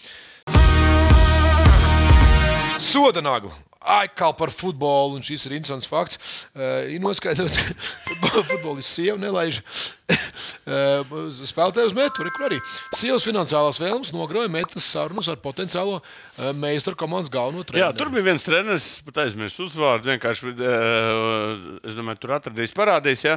Soda 2.84 3.22
nagla. 3.24 3.54
Ai, 3.84 4.08
kā 4.08 4.30
par 4.38 4.48
futbolu, 4.54 5.18
un 5.18 5.24
šis 5.26 5.44
ir 5.50 5.58
interesants 5.58 5.90
fakts. 5.92 6.16
Uh, 6.56 6.86
ir 6.88 7.02
noskaidrots, 7.04 7.58
ka 7.60 7.74
futbol- 8.08 8.46
futbolists 8.48 8.94
sieva 8.96 9.18
nelaiž 9.20 9.58
uh, 9.60 11.14
spēlētāju 11.52 11.90
uz 11.92 11.96
metu. 11.98 12.24
Kur 12.38 12.46
arī 12.48 12.60
sievas 12.96 13.26
finansiālās 13.28 13.82
vēlmes 13.84 14.14
nogroja 14.16 14.52
metas 14.54 14.88
sarunas 14.88 15.28
ar 15.34 15.42
potenciālo 15.44 15.98
uh, 16.00 16.52
meistaru 16.56 16.96
komandas 17.00 17.32
galveno 17.34 17.64
Jā, 17.66 17.72
treneru. 17.74 17.98
tur 18.00 18.14
bija 18.16 18.28
viens 18.32 18.48
treneris, 18.48 18.88
es 19.00 19.04
pat 19.10 19.20
aizmirsu 19.26 19.68
uzvārdu. 19.68 20.08
Vienkārši, 20.14 20.54
eh, 20.54 21.90
es 21.92 21.98
domāju, 22.00 22.22
tur 22.24 22.36
atradīs, 22.40 22.72
parādīs. 22.76 23.26
Jā. 23.28 23.36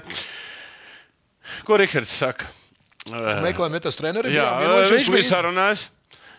Ko 1.66 1.76
Rihards 1.78 2.10
saka? 2.22 2.46
Eh, 3.10 3.42
Meklējām 3.44 3.74
metas 3.76 3.98
treneru. 3.98 4.30
Jā, 4.34 4.46
vienojušies 4.62 4.96
viņš 5.04 5.12
bija 5.14 5.28
sarunājis. 5.28 5.88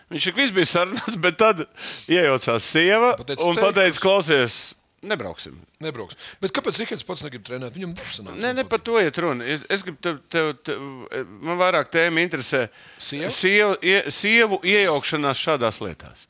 Viņš 0.08 0.26
viss 0.36 0.54
bija 0.56 0.68
sarunāts, 0.70 1.18
bet 1.20 1.36
tad 1.40 1.64
iejaucās 2.08 2.64
sieva 2.64 3.14
Pateica, 3.18 3.44
un 3.44 3.58
pateica, 3.60 4.00
klausies, 4.00 4.58
nebrauksim. 5.04 5.58
Nebrauks. 5.84 6.16
Bet 6.42 6.50
kāpēc 6.56 6.80
Rikards 6.80 7.06
pats 7.06 7.22
negrib 7.22 7.44
trenēt? 7.46 7.74
Viņam 7.76 7.92
darbs 7.98 8.16
sanāca. 8.18 8.38
Nē, 8.42 8.54
ne 8.56 8.64
par 8.66 8.80
to 8.82 8.96
iet 8.98 9.20
runa. 9.22 9.46
Es, 9.46 9.84
gribu 9.86 10.00
tev, 10.02 10.16
tev, 10.32 10.50
tev, 10.66 10.80
man 11.44 11.60
vairāk 11.60 11.92
tēma 11.92 12.24
interesē 12.24 12.64
Sieva? 12.98 13.30
sievu, 13.30 13.76
ie, 13.84 14.00
sievu 14.10 14.58
iejaukšanās 14.66 15.44
šādās 15.44 15.78
lietās. 15.84 16.26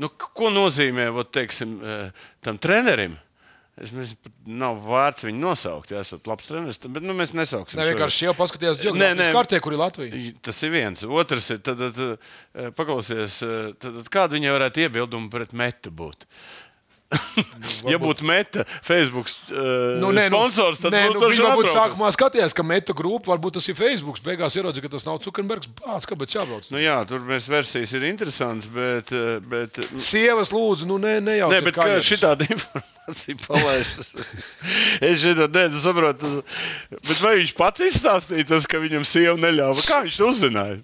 Nu, 0.00 0.08
ko 0.10 0.50
nozīmē 0.50 1.10
vot, 1.14 1.30
teiksim, 1.36 1.76
eh, 1.84 2.26
tam 2.42 2.58
trenerim? 2.58 3.18
Es 3.80 3.92
nezinu, 3.96 4.30
nav 4.60 4.76
vērts 4.84 5.24
viņu 5.24 5.40
nosaukt. 5.40 5.90
Jā, 5.94 6.02
esat 6.04 6.26
labs 6.28 6.46
treneris, 6.50 6.78
bet 6.84 7.02
nu, 7.06 7.14
mēs 7.16 7.30
nesauksim. 7.32 7.78
Ne, 7.80 7.86
šo- 7.86 7.94
vienkārši 7.94 8.26
jau 8.26 8.34
paskatījās 8.36 8.76
Nē, 8.76 8.84
geogrāfijas 8.84 9.20
nē. 9.22 9.28
kartē, 9.32 9.60
kur 9.64 9.72
ir 9.72 9.80
Latvija. 9.80 10.32
Tas 10.44 10.62
ir 10.66 10.70
viens. 10.74 11.04
Otrs 11.08 11.50
ir, 11.54 11.58
tad, 11.64 11.78
tad, 11.80 12.18
eh, 12.54 12.70
paklausies, 12.76 13.38
eh, 13.46 13.72
tad, 13.80 13.96
tad 14.02 14.10
kāda 14.12 14.36
viņai 14.36 14.52
varētu 14.58 14.84
iebildumu 14.84 15.30
pret 15.32 15.52
metu 15.56 15.90
būt? 15.90 16.28
ja 17.90 17.98
būtu 17.98 18.22
meta, 18.26 18.62
Facebook 18.86 19.26
uh, 19.50 19.98
Nu, 19.98 20.12
nē, 20.14 20.28
nu, 20.30 20.38
sponsors, 20.38 20.78
tad 20.82 20.94
nē, 20.94 21.02
nu, 21.10 21.22
Viņi 21.24 21.42
varbūt 21.42 21.70
sākumā 21.72 22.10
skatījās, 22.14 22.54
ka 22.54 22.64
meta 22.66 22.94
grupa, 22.96 23.32
varbūt 23.32 23.58
tas 23.58 23.66
ir 23.70 23.76
Facebook. 23.78 24.20
Beigās 24.24 24.54
ieraudzīja, 24.58 24.84
ka 24.86 24.92
tas 24.94 25.06
nav 25.08 25.18
Zuckerbergs. 25.24 25.70
Bāc, 25.80 26.06
kāpēc 26.10 26.36
jābrauc? 26.36 26.68
Nu, 26.70 26.78
jā, 26.82 27.00
tur 27.10 27.24
mēs 27.26 27.48
versijas 27.50 27.94
ir 27.98 28.06
interesantas, 28.10 28.70
bet. 28.70 29.10
eh, 29.10 29.42
bet 29.50 29.80
Sievas 30.06 30.52
lūdzu, 30.54 30.86
nu 30.90 31.00
ne, 31.02 31.16
nejauciet 31.24 31.58
Nē, 31.58 31.66
bet 31.66 31.78
kā 31.80 31.98
šitāda 32.06 32.46
informācija 32.54 33.40
palaižas? 33.46 34.14
es 35.10 35.24
šito 35.24 35.50
nedu 35.50 35.82
saprotu. 35.82 36.32
Bet 36.94 37.18
vai 37.24 37.36
viņš 37.42 37.56
pats 37.58 37.86
izstāstīja 37.90 38.52
tas, 38.54 38.70
ka 38.70 38.82
viņam 38.82 39.06
sieva 39.08 39.34
neļāva? 39.40 39.82
Kā 39.82 40.04
viņš 40.06 40.22
to 40.22 40.30
uzzināja? 40.30 40.80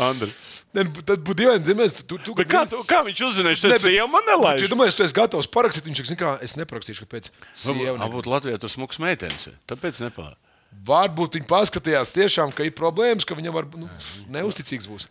Andri? 0.00 0.32
Ne, 0.70 0.84
nu, 0.86 1.02
tad 1.02 1.18
būtu 1.26 1.34
dīvaini 1.40 1.66
zīmēs. 1.66 1.96
Tu, 2.06 2.18
tu, 2.22 2.34
Bet 2.38 2.46
kā, 2.46 2.60
tu, 2.70 2.78
kā 2.86 3.00
viņš 3.02 3.20
uzzināja? 3.26 3.56
Viņš 3.56 3.62
teica, 3.64 3.82
sieva 3.88 4.06
man 4.06 4.22
Tu 4.22 4.30
nelaiž. 4.30 4.66
domāji, 4.70 4.94
tu 4.94 5.02
esi 5.02 5.16
gatavs 5.16 5.48
parakstīt, 5.50 5.88
viņš 5.90 6.02
saka, 6.12 6.18
kā 6.20 6.30
es 6.46 6.54
neprakstīšu, 6.60 7.06
kāpēc. 7.08 7.30
Varbūt 7.98 8.28
Latvijā 8.30 8.60
tur 8.62 8.70
smuks 8.70 9.00
meitenes. 9.02 9.48
Tāpēc 9.66 9.98
nepār. 10.04 10.36
Varbūt 10.86 11.40
viņi 11.40 11.48
paskatījās 11.50 12.14
tiešām, 12.14 12.52
ka 12.54 12.62
ir 12.62 12.70
problēmas, 12.78 13.26
ka 13.26 13.34
viņam 13.34 13.56
var 13.56 13.66
nu, 13.74 13.88
neusticīgs 14.30 14.86
būs. 14.86 15.08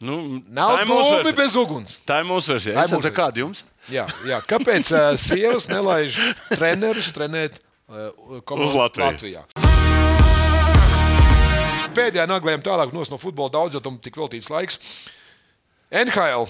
Nu, 0.00 0.40
Nav 0.48 0.78
ir 0.80 0.86
versija. 0.88 1.36
bez 1.36 1.56
uguns. 1.58 1.98
Tā 2.08 2.20
ir 2.22 2.28
mūsu 2.30 2.54
versija. 2.54 2.76
Tā 2.78 2.86
ir 2.88 2.94
mūsu 2.96 3.08
tā 3.10 3.12
Kāda 3.12 3.42
jums? 3.44 3.64
Jā, 3.92 4.06
jā. 4.24 4.38
Kāpēc 4.48 4.92
uh, 4.96 5.10
sievas 5.20 5.68
nelaiž 5.68 6.16
trenerus 6.54 7.12
trenēt 7.12 7.60
uh, 7.60 8.40
komandas 8.46 8.72
Uz 8.72 8.80
Latviju. 8.80 9.10
Latvijā? 9.10 9.77
Pēdējā 11.96 12.26
naglējām 12.28 12.62
tālāk 12.64 12.92
no 12.94 13.18
futbola 13.20 13.50
daudz, 13.52 13.74
jo 13.76 13.80
tam 13.84 13.98
tik 14.02 14.16
veltīts 14.18 14.50
laiks. 14.52 14.78
NHL. 15.90 16.46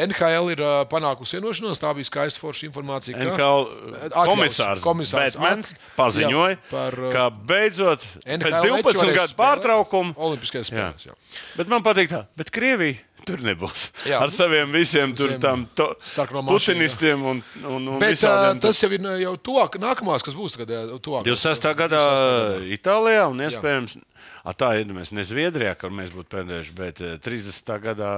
NHL 0.00 0.46
ir 0.54 0.60
uh, 0.64 0.70
panākusi 0.88 1.36
vienošanos, 1.36 1.80
tā 1.82 1.90
bija 1.96 2.06
skaista 2.08 2.40
forša 2.40 2.68
informācija. 2.70 3.16
ka- 3.18 3.24
NHL 3.26 3.66
Atļaus, 4.06 4.28
komisārs, 4.30 4.84
komisārs 4.86 5.34
Batmans 5.36 5.72
at- 5.74 5.82
paziņoja, 5.98 6.54
jā, 6.54 6.60
par, 6.70 6.96
uh, 6.96 7.10
ka 7.12 7.24
beidzot 7.50 8.06
NHL 8.24 8.46
pēc 8.46 8.64
12 8.64 9.02
varēs 9.02 9.18
gadu 9.18 9.36
pārtraukuma 9.42 10.14
Olimpiskajās 10.16 10.70
spēlēs. 10.70 11.10
Bet 11.58 11.68
man 11.68 11.84
patīk 11.84 12.08
tā, 12.14 12.22
bet 12.38 12.52
Krievija 12.54 12.96
tur 13.26 13.42
nebūs. 13.44 13.88
Jā. 14.08 14.18
Ar 14.24 14.30
saviem 14.34 14.70
visiem 14.74 15.14
tur 15.16 15.36
tam 15.42 15.66
to- 15.78 15.92
putinistiem 16.48 17.22
un, 17.24 17.42
un, 17.64 17.88
un 17.94 17.98
Bet 18.00 18.12
uh, 18.12 18.16
visādiem. 18.16 18.60
tas 18.64 18.80
jau 18.82 18.90
ir 18.92 19.04
uh, 19.06 19.16
jau 19.20 19.34
tuvāk, 19.50 19.78
nākamās, 19.82 20.24
kas 20.26 20.34
būs 20.36 20.56
tagad. 20.58 20.72
uh, 20.94 20.98
Tuvāk, 21.00 21.24
26. 21.28 21.70
gadā 21.78 22.02
Itālijā 22.76 23.26
un 23.30 23.42
iespējams. 23.46 23.98
A, 24.40 24.54
tā 24.56 24.70
ir 24.80 24.88
mēs 24.96 25.10
ne 25.12 25.20
Zviedrijā, 25.24 25.74
kur 25.76 25.92
mēs 25.92 26.08
būtu 26.14 26.30
pēdējuši, 26.32 26.72
bet 26.76 27.00
eh, 27.04 27.18
30. 27.20 27.70
gadā 27.84 28.08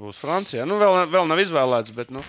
būs 0.00 0.18
Francijā. 0.20 0.66
Nu, 0.68 0.76
vēl, 0.80 0.98
vēl 1.08 1.28
nav 1.30 1.40
izvēlēts, 1.40 1.94
bet. 1.96 2.10
Nu, 2.12 2.20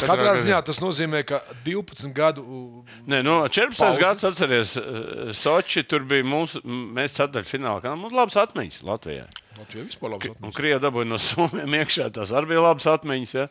Katrā 0.00 0.32
ziņā 0.42 0.58
tas 0.66 0.80
nozīmē, 0.82 1.20
ka 1.26 1.38
12 1.66 2.10
gadu 2.14 2.42
uh, 2.42 2.96
Nē, 3.06 3.20
no 3.22 3.36
14. 3.46 3.78
Pauze. 3.78 4.02
gads 4.02 4.26
atceries 4.26 4.74
Soči. 5.38 5.84
Tur 5.86 6.02
bija 6.10 6.26
mūsu, 6.26 6.58
mēs 6.66 7.14
ceturtfinālā. 7.20 7.78
kā 7.86 7.94
Mums 7.98 8.14
labas 8.18 8.38
atmiņas 8.42 8.82
Latvijā. 8.86 9.28
Latvijā 9.58 9.84
vispār 9.88 10.14
Un 10.14 10.18
atmiņas. 10.20 10.54
Krievija 10.56 10.80
dabūja 10.86 11.08
no 11.10 11.18
Somijas 11.18 11.74
iekšā. 11.80 12.08
Tās 12.14 12.32
arī 12.34 12.52
bija 12.54 12.64
labas 12.64 12.86
atmiņas. 12.90 13.34
Ja? 13.34 13.46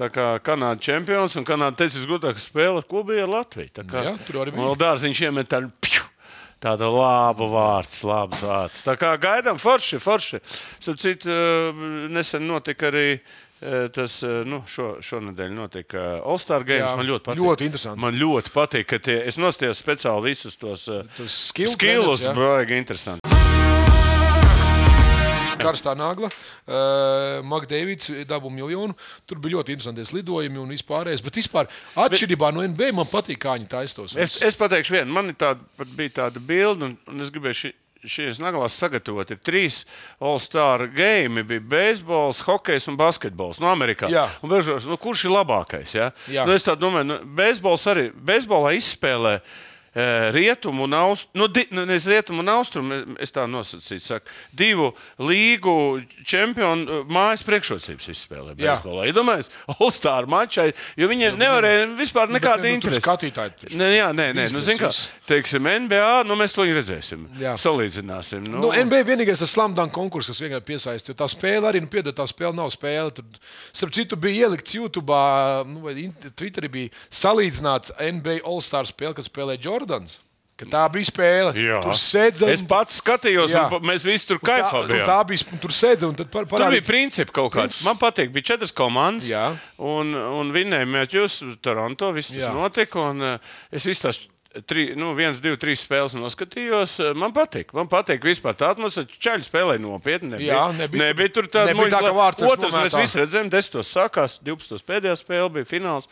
Tā 0.00 0.08
kā 0.12 0.26
Kanāda 0.44 0.80
čempions 0.82 1.36
un 1.40 1.44
Kanāda 1.48 1.76
teica, 1.82 1.98
visgudrākā 2.00 2.42
spēle, 2.42 2.82
ko 2.88 3.02
bija 3.08 3.24
ar 3.28 3.32
Latviju. 3.38 3.70
Tā 3.78 3.84
kā 3.88 4.04
Jā, 4.10 4.16
tur 4.26 4.42
arī 4.44 4.54
bija. 4.56 4.64
vēl 4.66 4.76
dārziņš 4.86 5.22
iemet 5.28 5.48
tādu. 5.52 5.70
Tāda 6.62 6.86
laba 6.86 7.46
vārds, 7.50 8.04
labs 8.06 8.38
vārds. 8.46 8.84
Tā 8.86 8.92
kā 8.94 9.16
gaidām, 9.18 9.58
forši, 9.58 9.98
forši. 9.98 10.38
Starp 10.78 11.00
citu, 11.02 11.26
eh, 11.26 11.80
nesen 12.14 12.46
notika 12.46 12.86
arī 12.92 13.18
eh, 13.18 13.88
tas, 13.90 14.20
eh, 14.22 14.44
nu, 14.46 14.60
šo, 14.70 14.92
šonadēļ 15.02 15.50
notika 15.58 16.04
All-Star 16.22 16.62
Games. 16.62 16.86
Jā, 16.86 16.94
Man 17.00 17.10
ļoti 17.10 17.26
patīk. 17.32 17.42
ļoti 17.42 17.66
interesanti. 17.66 18.00
Man 18.06 18.14
ļoti 18.14 18.54
patīk, 18.54 18.86
ka 18.94 19.02
tie, 19.02 19.18
es 19.26 19.42
nostājos 19.42 19.82
speciāli 19.82 20.22
visus 20.30 20.54
tos 20.54 20.86
skillus. 21.26 22.22
jā. 22.22 22.30
Baigi 22.38 22.78
interesanti. 22.78 23.41
Karstā 25.64 25.94
nagla. 25.98 26.30
Uh, 26.66 27.40
Makdēvits 27.48 28.12
dabūja 28.28 28.56
miljonu. 28.58 28.96
Tur 29.28 29.40
bija 29.42 29.58
ļoti 29.58 29.76
interesanti 29.76 30.06
lidojumi 30.16 30.60
un 30.62 30.72
vispārējais. 30.74 31.24
Bet 31.24 31.38
vispār 31.40 31.70
atšķirībā 32.06 32.52
no 32.54 32.64
NBA 32.66 32.92
man 32.96 33.08
patīk, 33.10 33.40
kā 33.42 33.56
viņi 33.58 33.70
taistos. 33.72 34.16
Es, 34.16 34.38
es 34.44 34.58
pateikšu, 34.58 34.98
vienu. 34.98 35.12
man 35.14 35.32
tāda, 35.38 35.60
bija 35.96 36.18
tāda 36.22 36.42
bilde, 36.42 36.90
un, 36.90 36.98
un 37.08 37.24
es 37.24 37.32
gribēju 37.34 37.60
šī, 37.62 37.72
šīs 38.02 38.40
naglās 38.42 38.76
sagatavot. 38.78 39.30
Ir 39.30 39.40
trīs 39.44 39.82
All-Star 40.22 40.88
game, 40.94 41.44
bija 41.48 41.62
beisbols, 41.72 42.42
hokejs 42.46 42.88
un 42.90 42.98
basketbols 43.00 43.60
no 43.62 43.70
Amerikā. 43.70 44.10
Jā. 44.12 44.26
Un, 44.42 44.50
bežos, 44.52 44.86
nu, 44.90 44.98
kurš 45.00 45.26
ir 45.28 45.36
labākais? 45.36 45.94
Ja? 45.94 46.10
Jā. 46.32 46.46
Nu, 46.48 46.56
es 46.56 46.66
domāju, 46.66 47.08
nu, 47.12 47.20
beisbols 47.38 47.86
arī 47.90 48.08
beisbolā 48.14 48.74
izspēlē. 48.78 49.38
eh, 49.38 49.70
rietumu 50.32 50.86
un 50.88 50.94
austrumu, 50.96 51.42
nu, 51.42 51.48
di, 51.52 51.66
nu, 51.70 51.84
nevis 51.84 52.06
rietumu 52.08 52.40
un 52.40 52.48
austrumu, 52.48 52.98
es 53.20 53.32
tā 53.34 53.44
nosacītu, 53.50 54.04
saku, 54.06 54.32
divu 54.56 54.88
līgu 55.20 55.74
čempionu 56.28 57.00
eh, 57.00 57.02
mājas 57.12 57.44
priekšrocības 57.44 58.08
izspēlē. 58.14 58.54
Beisbolā. 58.56 59.04
Iedomājieties, 59.10 59.52
All-Star 59.76 60.28
mačai, 60.30 60.70
jo 60.96 61.08
viņiem 61.10 61.36
nevarēja 61.40 61.90
vispār 61.98 62.32
nekāda 62.32 62.64
ne, 62.64 62.74
nu, 62.76 62.80
tur 62.80 62.92
interese. 62.94 63.04
skatītāji 63.04 63.54
taču. 63.60 63.80
Ne, 63.80 63.90
jā, 63.98 64.08
nē, 64.16 64.30
nē, 64.38 64.46
nu, 64.54 64.62
zin, 64.64 64.80
kā, 64.80 64.88
teiksim, 65.28 65.68
NBA, 65.84 66.22
nu, 66.28 66.38
mēs 66.40 66.56
to 66.56 66.64
redzēsim. 66.64 67.26
Jā. 67.42 67.54
Salīdzināsim. 67.60 68.46
Nu, 68.48 68.62
Nu, 68.62 68.70
NBA 68.72 69.02
vienīgais 69.08 69.42
ir 69.42 69.50
slamdāna 69.50 69.90
konkurss, 69.92 70.30
kas 70.30 70.38
vienkārši 70.40 70.66
piesaista. 70.68 71.10
jo 71.12 71.16
Tā 71.18 71.26
spēle 71.28 71.66
arī, 71.68 71.80
nu, 71.82 71.88
piedod, 71.90 72.14
tā 72.16 72.24
spēle 72.30 72.54
nav 72.56 72.70
spēle. 72.72 73.10
Tur, 73.16 73.26
starp 73.74 73.92
citu, 73.96 74.16
bija 74.20 74.46
ielikts 74.46 74.76
YouTube, 74.76 75.16
nu, 75.68 75.82
vai 75.84 75.96
Twitterī 76.38 76.70
bija 76.72 76.92
salīdzināts 77.10 77.92
NBA 77.98 78.38
All-Star 78.48 78.86
spēle, 78.88 79.16
kad 79.18 79.26
spēlēja 79.26 79.64
Jordans. 79.82 80.18
Tā 80.70 80.82
bija 80.92 81.08
spēle. 81.08 81.52
Sēdza. 81.98 82.46
Es 82.52 82.60
pats 82.68 83.00
skatījos, 83.00 83.50
Jā. 83.50 83.64
un 83.74 83.86
mēs 83.88 84.04
visi 84.06 84.28
tur 84.28 84.38
un 84.38 84.46
tā, 84.46 84.58
un 84.78 84.92
tā 85.08 85.16
bija. 85.26 85.46
un 85.50 85.62
Tur 85.62 85.74
sēdza 85.74 86.06
un 86.06 86.14
tad 86.14 86.28
par, 86.30 86.46
Tur 86.46 86.62
bija 86.70 86.84
principi 86.86 87.34
kaut 87.34 87.50
kāds. 87.56 87.80
Man 87.86 87.98
patīk, 87.98 88.30
bija 88.34 88.52
četras 88.52 88.74
komandas. 88.76 89.26
Jā. 89.32 89.48
Un, 89.82 90.12
un 90.14 90.52
vinnēja 90.54 90.86
Mēķus, 90.86 91.40
Toronto. 91.64 92.12
Viss 92.14 92.30
tas 92.30 92.44
Jā. 92.44 92.52
notika. 92.54 93.08
Un, 93.10 93.24
uh, 93.32 93.56
es 93.74 93.88
visu 93.88 94.06
tās. 94.06 94.22
Tri, 94.68 94.92
nu, 94.98 95.14
viens, 95.16 95.38
divi, 95.40 95.56
trīs 95.56 95.80
spēles 95.86 96.12
noskatījos. 96.18 96.98
Uh, 97.00 97.14
Man 97.16 97.32
patīk. 97.32 97.70
Man 97.72 97.88
patīk 97.88 98.20
vispār 98.26 98.52
tā 98.58 98.68
atmosfēra. 98.74 99.08
Čaļi 99.22 99.46
spēlēja 99.48 99.80
nopietni. 99.80 100.34
Nebija, 100.34 100.52
Jā, 100.58 100.64
nebija- 100.76 101.06
nebija 101.08 101.32
tur 101.32 101.48
tāda 101.48 101.72
nebija 101.72 101.88
tā, 101.96 102.12
Otrs 102.50 102.72
mēs 102.72 102.92
nomētā. 102.92 103.00
visi 103.00 103.18
redzējām, 103.22 103.48
10. 103.52 103.86
sākās, 103.88 104.38
12. 104.44 104.84
pēdējā 104.84 105.14
spēle 105.16 105.48
bija 105.56 105.68
fināls. 105.70 106.08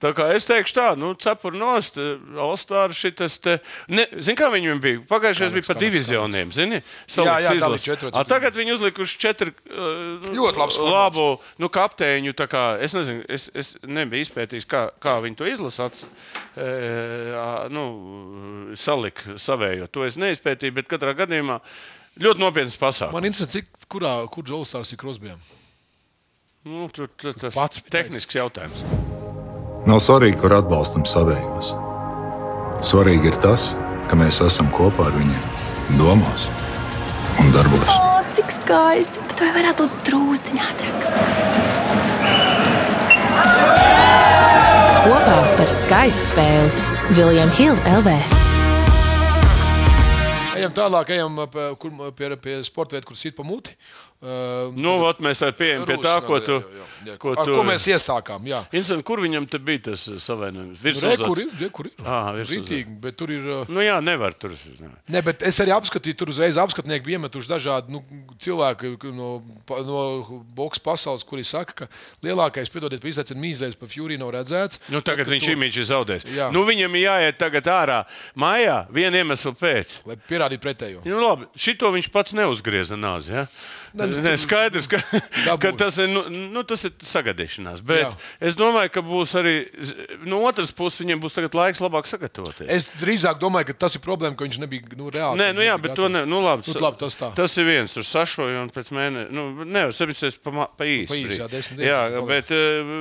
Tā 0.00 0.14
kā 0.16 0.30
es 0.34 0.46
teikšu 0.48 0.76
tā, 0.78 0.86
nu, 0.96 1.12
cepur 1.14 1.52
nost, 1.52 1.98
Olstāra 2.32 2.96
šitas 2.96 3.36
te. 3.44 3.58
Ne, 3.88 4.06
zin, 4.24 4.36
kā 4.40 4.48
viņiem 4.52 4.80
bija? 4.80 5.02
Pagājušajais 5.12 5.52
bija 5.52 5.68
pa 5.68 5.74
divizioniem, 5.74 6.52
zini? 6.52 6.80
Jā, 7.12 7.38
jā, 7.44 8.08
A, 8.12 8.24
Tagad 8.24 8.56
viņi 8.56 8.74
uzlikuši 8.78 9.18
četru 9.18 9.52
uh, 9.52 10.32
Ļoti 10.32 10.58
labs 10.58 10.78
labu 10.80 11.28
nu, 11.58 11.68
kapteiņu. 11.68 12.32
Kā, 12.52 12.64
es 12.82 12.92
nezinu, 12.96 13.22
es, 13.28 13.50
es 13.54 13.76
nebiju 13.86 14.24
izpētījis, 14.26 14.66
kā, 14.66 14.90
kā 15.02 15.18
viņi 15.22 15.36
to 15.38 15.46
izlasīja. 15.48 16.08
E, 16.56 17.68
nu, 17.72 17.81
salika 18.78 19.36
savējo. 19.40 19.88
To 19.92 20.06
es 20.06 20.18
neizpētīju, 20.20 20.76
bet 20.78 20.90
katrā 20.90 21.14
gadījumā 21.18 21.58
ļoti 22.22 22.42
nopietns 22.42 22.78
pasākums. 22.80 23.16
Man 23.16 23.28
interesē, 23.28 23.50
cik, 23.58 23.70
kurā, 23.92 24.14
kur 24.32 24.48
All-Stars 24.58 24.94
ir 24.94 25.00
krosbijām. 25.00 25.40
Nu, 26.62 26.86
tur 26.94 27.08
tur 27.18 27.34
tas 27.34 27.56
pats 27.56 27.82
tehnisks 27.90 28.36
jautājums. 28.38 28.84
Nav 29.88 29.98
svarīgi, 30.04 30.38
kur 30.38 30.54
atbalstam 30.54 31.02
savējos. 31.08 31.72
Svarīgi 32.86 33.32
ir 33.32 33.38
tas, 33.42 33.72
ka 34.10 34.18
mēs 34.18 34.38
esam 34.44 34.70
kopā 34.74 35.08
ar 35.08 35.16
viņiem, 35.16 35.42
domās 35.98 36.46
un 37.42 37.50
darbos. 37.54 37.90
O, 37.90 38.22
cik 38.36 38.54
skaisti! 38.60 39.26
Bet 39.26 39.42
vai 39.42 39.50
varētu 39.58 39.88
būt 39.88 40.06
drūzciņā 40.06 40.70
ātrāk? 40.70 41.06
Kopā 45.02 45.38
par 45.58 45.70
skaistu 45.80 46.28
spēli 46.28 46.91
Viljams 47.10 47.58
Hilde 47.58 47.82
LV. 47.98 48.08
Ejam 50.56 50.74
tālāk, 50.76 51.10
ejam 51.16 51.40
pie, 51.50 51.66
pie, 52.14 52.28
pie 52.38 52.56
sporta 52.62 52.94
vietas, 52.94 53.08
kur 53.08 53.18
sit 53.18 53.34
pa 53.34 53.42
muti. 53.42 53.74
Uh, 54.22 54.70
Nu, 54.78 55.00
ot, 55.02 55.18
mēs 55.18 55.40
tā 55.42 55.48
pieejam 55.50 55.82
pie 55.82 55.96
tā, 55.98 56.12
ko 56.22 56.36
tu. 56.38 56.60
Jā, 56.62 56.68
jā, 56.78 56.84
jā. 57.10 57.14
Ko 57.18 57.32
Ar 57.34 57.42
tu 57.48 57.56
ko 57.56 57.62
mēs 57.66 57.82
iesākām? 57.90 58.44
Jā. 58.46 58.60
Instants, 58.78 59.02
kur 59.02 59.18
viņam 59.18 59.48
te 59.50 59.58
bija 59.58 59.80
tas 59.88 60.04
savainojums? 60.22 60.78
Nu, 60.78 60.92
Re, 61.02 61.16
kur 61.18 61.40
ir? 61.42 61.48
Re, 61.58 61.68
kur 61.74 61.88
ir? 61.88 61.94
Virsuzāds. 61.98 62.52
Rītīgi, 62.52 62.94
bet 63.02 63.16
tur 63.18 63.32
ir. 63.34 63.48
uh, 63.50 63.72
Nu 63.72 63.82
jā, 63.82 63.96
nevar 64.04 64.36
tur. 64.38 64.54
Ne, 65.10 65.22
bet 65.26 65.42
es 65.42 65.58
arī 65.64 65.74
apskatīju, 65.74 66.14
tur 66.20 66.30
uzreiz 66.30 66.54
apskatnieki 66.62 67.02
bija 67.08 67.18
iemetuši 67.18 67.50
dažādi 67.50 67.96
nu, 67.96 68.04
cilvēki 68.38 68.92
no, 69.10 69.32
no 69.88 70.04
boxe 70.54 70.78
pasaules, 70.86 71.26
kuri 71.26 71.42
saka, 71.42 71.74
ka 71.82 71.90
lielākais, 72.22 72.70
piedodiet, 72.70 73.02
izlaicis 73.02 73.34
mīzēs 73.42 73.74
pa 73.80 73.90
Fury 73.90 74.20
nav 74.22 74.30
redzēts. 74.38 74.78
Nu, 74.94 75.02
tagad 75.02 75.26
Ka 75.26 75.34
viņš 75.34 75.50
to- 75.50 75.56
imīģi 75.58 75.88
zaudēs. 75.90 76.28
Jā. 76.30 76.52
Nu, 76.54 76.62
viņam 76.70 76.94
ir 76.94 77.08
jāiet 77.08 77.42
tagad 77.42 77.66
ārā 77.74 77.98
mājā 78.38 78.84
viena 78.94 79.18
iemesla 79.24 79.50
pēc. 79.58 79.98
Lai 80.06 80.14
pierādītu 80.30 80.62
pretējo. 80.62 81.02
Nu, 81.10 81.18
labi, 81.26 81.50
šito 81.58 81.90
viņš 81.90 82.12
pats 82.14 82.38
neuzgrieza 82.38 82.94
nāzi. 82.94 83.34
Ja? 83.34 83.46
Nu, 83.92 84.06
Ne, 84.22 84.32
skaidrs, 84.40 84.86
ka, 84.88 84.98
ka 85.62 85.72
tas, 85.76 85.98
ir, 86.00 86.08
nu, 86.08 86.22
nu, 86.30 86.62
tas 86.68 86.84
ir 86.88 86.94
sagadīšanās. 87.04 87.82
Bet 87.84 88.06
Jā. 88.06 88.10
es 88.48 88.56
domāju, 88.56 88.92
ka 88.94 89.02
būs 89.04 89.34
arī 89.38 89.54
no 90.28 90.40
otras 90.48 90.72
puses, 90.72 91.02
viņiem 91.02 91.20
būs 91.20 91.36
laiks 91.52 91.82
labāk 91.82 92.08
sagatavoties. 92.08 92.68
Es 92.72 92.88
drīzāk 93.02 93.40
domāju, 93.42 93.70
ka 93.72 93.78
tas 93.84 93.98
ir 93.98 94.04
problēma, 94.04 94.36
ka 94.38 94.46
viņš 94.46 94.60
nebija 94.62 94.96
nu, 94.96 95.10
reāli. 95.12 95.40
Nē, 95.42 95.50
nu 95.56 95.64
jā, 95.66 95.76
bet 95.82 95.96
to 95.98 96.08
ne, 96.08 96.24
nu, 96.28 96.40
labi, 96.44 96.64
Nu, 96.72 96.80
labi, 96.86 96.98
tas 97.02 97.18
tā. 97.20 97.28
tas 97.36 97.56
ir 97.60 97.68
viens. 97.68 97.92
Tur 97.92 98.06
sašoja 98.06 98.62
un 98.64 98.70
pēc 98.72 98.92
mēneša, 98.96 99.28
nu, 99.34 99.46
nevar 99.64 99.92
saprast, 99.96 100.40
pa, 100.44 100.68
pa 100.78 100.88
īsi. 100.88 101.10
Pa 101.12 101.18
īsi, 101.20 101.40
jā, 101.42 101.48
desmit 101.52 101.82
dienas 101.82 101.92
Jā, 101.92 102.22
bet 102.28 102.52
uh, 102.56 102.94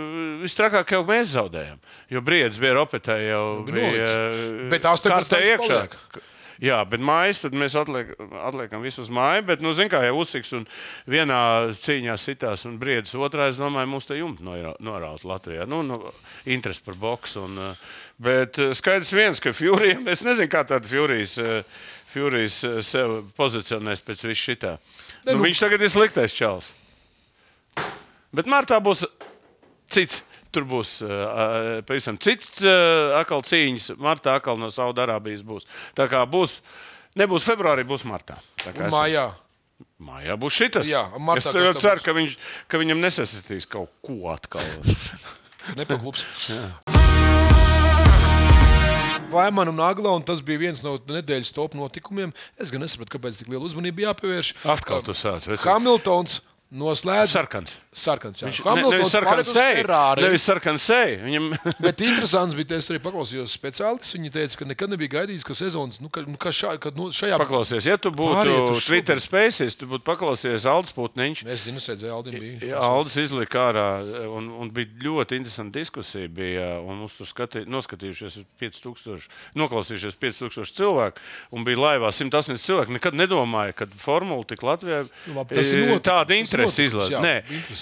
visstrakāk 0.44 0.92
jau 0.98 1.04
mēs 1.08 1.32
zaudējām. 1.38 1.80
Jo 2.12 2.24
briedis 2.26 2.60
bija 2.62 2.76
Ropetē 2.76 3.16
jau 3.30 3.46
bija 3.68 3.78
bija. 3.78 3.88
nolicis. 3.88 4.18
uh, 4.18 4.68
Bet 4.74 4.90
18 4.92 5.14
kārtē 5.14 5.40
stundas 5.40 5.50
iekšā. 5.54 5.80
paliek. 5.80 6.31
Jā, 6.62 6.78
bet 6.86 7.02
mājas 7.02 7.40
tad 7.42 7.56
mēs 7.58 7.74
atliek, 7.80 8.12
atliekam 8.46 8.84
visu 8.86 9.02
uz 9.02 9.08
māju. 9.10 9.42
Bet, 9.48 9.64
nu, 9.66 9.72
zin, 9.74 9.88
kā 9.90 10.04
jau 10.06 10.20
uzsiks 10.22 10.52
un 10.54 10.68
vienā 11.10 11.40
cīņā 11.74 12.14
sitās 12.22 12.68
un 12.70 12.76
briedis 12.82 13.16
otrā, 13.18 13.48
es 13.50 13.58
domāju, 13.58 13.90
mums 13.90 14.06
te 14.06 14.20
jumta 14.20 14.46
norā- 14.46 14.76
noraut 14.80 15.26
Latvijā. 15.26 15.66
Nu, 15.66 15.80
nu, 15.82 15.98
interesi 16.46 16.84
par 16.86 17.00
boksu. 17.02 17.48
Un, 17.48 17.58
uh, 17.58 17.96
bet 18.22 18.60
uh, 18.62 18.76
skaidrs 18.78 19.10
viens, 19.18 19.42
ka 19.42 19.56
Furijam, 19.58 20.06
es 20.14 20.22
nezinu, 20.28 20.52
kā 20.54 20.62
tāda 20.70 20.86
Furijas. 20.86 21.34
uh, 21.42 21.64
Furijas 22.12 22.60
uh, 22.68 22.78
sev 22.86 23.18
pozicionēs 23.38 24.02
pēc 24.06 24.28
visu 24.30 24.52
šitā. 24.52 24.76
Ne, 25.26 25.32
Nu, 25.34 25.40
nu- 25.40 25.46
viņš 25.48 25.60
tagad 25.66 25.82
ir 25.82 25.90
sliktais 25.94 26.34
čels. 26.38 26.72
Bet 28.34 28.46
martā 28.50 28.78
būs 28.84 29.06
cits. 29.92 30.22
Tur 30.52 30.66
būs 30.68 30.98
uh, 31.06 31.80
pavisam 31.88 32.18
cits 32.20 32.60
uh, 32.68 33.16
atkal 33.22 33.40
cīņas. 33.48 33.94
Martā 34.04 34.34
atkal 34.40 34.58
no 34.60 34.68
Saudārābijas 34.74 35.46
būs. 35.48 35.64
Tā 35.96 36.10
kā 36.12 36.26
būs, 36.28 36.58
nebūs 37.16 37.46
februārī, 37.48 37.86
būs 37.88 38.04
martā. 38.10 38.36
Tā 38.66 38.74
kā 38.76 38.84
Un 38.84 38.90
es- 38.90 38.96
Mājā. 38.98 39.30
Mājā 40.02 40.36
būs 40.38 40.58
šis. 40.60 40.90
Jā, 40.92 41.06
martā 41.18 41.48
es 41.50 41.56
ceru, 41.56 41.72
būs? 41.78 42.04
ka, 42.06 42.14
viņš, 42.18 42.36
ka 42.70 42.78
viņam 42.82 43.00
nesasitīs 43.02 43.66
kaut 43.70 43.90
ko 44.06 44.20
atkal. 44.34 44.62
Nepaklups. 45.80 46.26
Vaimanu 49.32 49.72
un 49.72 49.80
Agla, 49.80 50.12
un 50.18 50.24
tas 50.28 50.42
bija 50.44 50.60
viens 50.60 50.82
no 50.84 50.98
nedēļas 51.08 51.54
top 51.56 51.76
notikumiem. 51.80 52.34
Es 52.60 52.72
gan 52.74 52.84
nesapratu, 52.84 53.14
kāpēc 53.16 53.40
tik 53.40 53.52
liela 53.54 53.64
uzmanība 53.64 54.10
jāpievērš. 54.10 54.50
Atkal 54.74 55.06
tu 55.08 55.16
sāc. 55.16 55.48
vecīt. 55.48 55.64
Hamiltons 55.64 56.42
noslēdz 56.76 57.32
Sarkans. 57.38 57.78
Sarkans. 57.92 58.40
Jā. 58.42 58.48
Viņš 58.48 58.60
ne, 58.64 58.84
nevis 58.94 59.12
sarkans 59.12 59.50
seja. 59.52 60.00
Nevis 60.22 60.46
sarkans 60.48 60.86
seja. 60.88 61.18
Viņam... 61.26 61.50
Bet 61.86 62.04
interesants 62.06 62.56
bija 62.56 62.70
tas, 62.74 62.88
arī 62.92 63.02
paklausījos 63.04 63.56
speciālists. 63.58 64.16
Viņi 64.16 64.32
teica, 64.32 64.60
ka 64.62 64.68
nekad 64.70 64.94
nebija 64.94 65.14
gaidījis, 65.18 65.44
ka 65.48 65.56
sezonas, 65.58 66.00
nu, 66.04 66.08
ka, 66.14 66.24
nu, 66.24 66.38
ka, 66.40 66.54
šā, 66.56 66.78
ka 66.82 66.94
nu, 66.96 67.10
šajā 67.16 67.40
Paklausies, 67.42 67.88
ja 67.90 67.98
tu 68.00 68.14
būtu 68.16 68.78
Twitter 68.86 69.20
spēcīs, 69.22 69.76
tu 69.80 69.90
būtu 69.92 70.06
paklausies 70.08 70.68
Aldis 70.70 70.96
Putniņš. 70.96 71.44
Es 71.52 71.66
zinu, 71.68 71.84
sēdzēju 71.84 72.16
Aldim. 72.16 72.38
Bija. 72.40 72.80
Aldis 72.80 73.18
izlika 73.26 73.68
ārā, 73.70 73.88
un, 74.38 74.48
un 74.62 74.72
bija 74.74 74.92
ļoti 75.08 75.42
interesanta 75.42 75.82
diskusija. 75.82 76.32
Bija, 76.32 76.70
un 76.80 77.04
mums 77.04 77.18
tur 77.20 77.28
skatī, 77.28 77.66
noskatījušies 77.68 78.40
5000, 78.62 79.28
noklausījušies 79.60 80.20
5000 80.22 80.78
cilvēku, 80.80 81.24
un 81.52 81.68
bija 81.68 81.82
laivā 81.82 82.14
180 82.16 82.64
cilvēku. 82.64 82.96
Nekad 82.96 83.18
nedomāju, 83.20 83.76
ka 83.82 83.90
formula 84.00 84.48
tik 84.48 84.64
Latvijā 84.64 85.02
Nu, 85.28 85.36
labi, 85.36 85.56
ir 85.56 85.62
e, 85.62 85.82
notikums, 85.86 86.04
tāda 86.06 86.38
interese 86.38 86.86
izlaiž. 86.88 87.14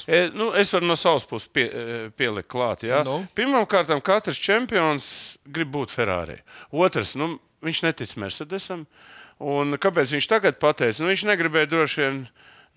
Interese. 0.04 0.34
E, 0.34 0.38
nu, 0.38 0.50
es 0.58 0.72
varu 0.74 0.86
no 0.90 0.96
savas 1.00 1.26
puses 1.30 1.50
pie, 1.54 1.66
e, 1.68 2.10
pielikt 2.18 2.50
klāt. 2.52 2.84
Ja? 2.88 3.04
Nu? 3.08 3.22
Pirmkārt, 3.38 3.92
katrs 4.06 4.40
čempions 4.40 5.38
grib 5.46 5.72
būt 5.76 5.92
Ferrari. 5.94 6.40
Otrs, 6.72 7.16
nu, 7.20 7.38
viņš 7.66 7.84
netic 7.88 8.16
Mercedesam. 8.22 8.86
Un 9.40 9.78
kāpēc 9.80 10.12
viņš 10.16 10.28
tagad 10.28 10.58
pateica? 10.60 11.00
Nu, 11.04 11.10
viņš 11.12 11.26
negribēja 11.30 11.70
droši 11.72 12.02
vien. 12.04 12.22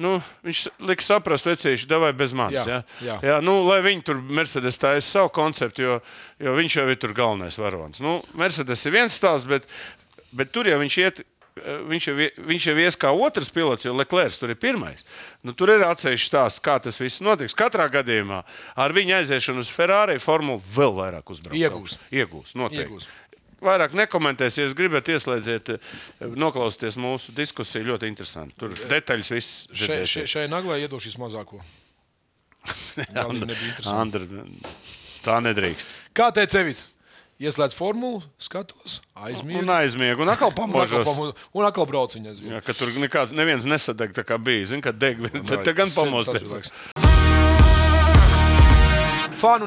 Nu, 0.02 0.16
viņš 0.46 0.60
lika 0.88 1.04
saprast, 1.04 1.46
vecīši, 1.46 1.86
vai 2.00 2.12
bez 2.16 2.32
manis. 2.34 2.64
Jā, 2.66 2.78
Ja? 2.80 3.00
jā. 3.06 3.16
Jā, 3.22 3.40
nu, 3.44 3.58
lai 3.66 3.80
viņi 3.84 4.02
tur 4.06 4.22
Mercedes 4.22 4.78
taisa 4.80 5.04
savu 5.18 5.28
konceptu, 5.34 5.82
jo, 5.84 5.98
jo 6.42 6.54
viņš 6.56 6.76
jau 6.78 6.86
ir 6.90 6.96
tur 7.02 7.12
galvenais 7.14 7.58
varonis. 7.60 8.00
Nu, 8.02 8.22
Mercedes 8.38 8.86
ir 8.88 8.94
viens 8.96 9.12
stāsts, 9.18 9.46
bet, 9.50 9.66
bet 10.32 10.50
tur 10.54 10.66
jau 10.70 10.78
viņš 10.80 10.96
iet. 11.04 11.20
Eh, 11.56 11.80
Viņš 11.88 12.06
jau, 12.08 12.14
viņš 12.48 12.66
jau 12.70 12.74
ies 12.80 12.98
kā 13.00 13.10
otrs 13.12 13.50
pilots, 13.52 13.86
jo 13.86 13.94
Leclerc 13.96 14.36
tur 14.40 14.52
ir 14.54 14.58
pirmais. 14.60 15.04
Nu, 15.44 15.54
tur 15.56 15.74
ir 15.74 15.84
atsevišķi 15.86 16.28
stāsts, 16.28 16.62
kā 16.64 16.78
tas 16.82 17.00
viss 17.00 17.22
notiks. 17.24 17.56
Katrā 17.58 17.88
gadījumā 17.92 18.42
ar 18.76 18.94
viņa 18.96 19.20
aiziešanu 19.22 19.64
uz 19.64 19.72
Ferrari 19.72 20.18
formulu 20.22 20.62
vēl 20.76 20.96
vairāk 21.00 21.34
uzbrauks. 21.34 21.58
Iegūs. 21.58 21.98
Iegūs, 22.12 22.54
noteikti. 22.58 22.86
Iegūs. 22.88 23.10
Vairāk 23.62 23.92
nekomentēsiet, 23.94 24.64
ja 24.66 24.74
gribat 24.74 25.10
ieslēdziet, 25.12 25.74
eh, 25.76 25.92
noklausieties 26.34 26.98
mūsu 26.98 27.34
diskusiju. 27.36 27.92
Ļoti 27.92 28.10
interesanti. 28.10 28.58
Tur 28.58 28.74
detaļas 28.74 29.32
viss 29.36 29.66
Šai, 29.72 30.02
šai, 30.08 30.26
šai 30.26 30.48
naglai 30.50 30.82
iedošīs 30.86 31.18
mazāko. 31.22 31.62
Galīgi 33.16 33.46
nebija 33.46 33.68
interesanti. 33.72 34.22
Andra, 34.22 34.46
tā 35.22 35.38
nedrīkst. 35.42 35.94
Kā 36.16 36.30
teica 36.34 36.62
Evita? 36.62 36.91
Ieslēdz 37.42 37.74
formulu, 37.76 38.20
skatos, 38.40 39.00
aizmiegu. 39.18 39.62
Un 39.64 39.72
aizmiegu, 39.74 40.22
un 40.24 40.30
atkal 40.32 40.52
Un 40.54 40.58
pamožos. 40.60 41.04
pamodu- 41.08 41.34
un 41.58 41.66
atkal 41.68 41.88
brauc 41.90 42.14
viņa 42.16 42.32
aizmiegu. 42.36 42.54
Jā, 42.54 42.62
ka 42.64 42.76
tur 42.78 42.92
nekāds, 43.02 43.34
neviens 43.36 43.66
nesadeg 43.68 44.14
tā 44.16 44.24
kā 44.28 44.38
bija. 44.38 44.70
Zini, 44.72 44.84
kad 44.84 44.98
deg, 45.02 45.20
tad, 45.42 45.64
tad 45.66 45.74
gan 45.82 45.90
pamosties. 45.92 46.70
Fānu 49.42 49.66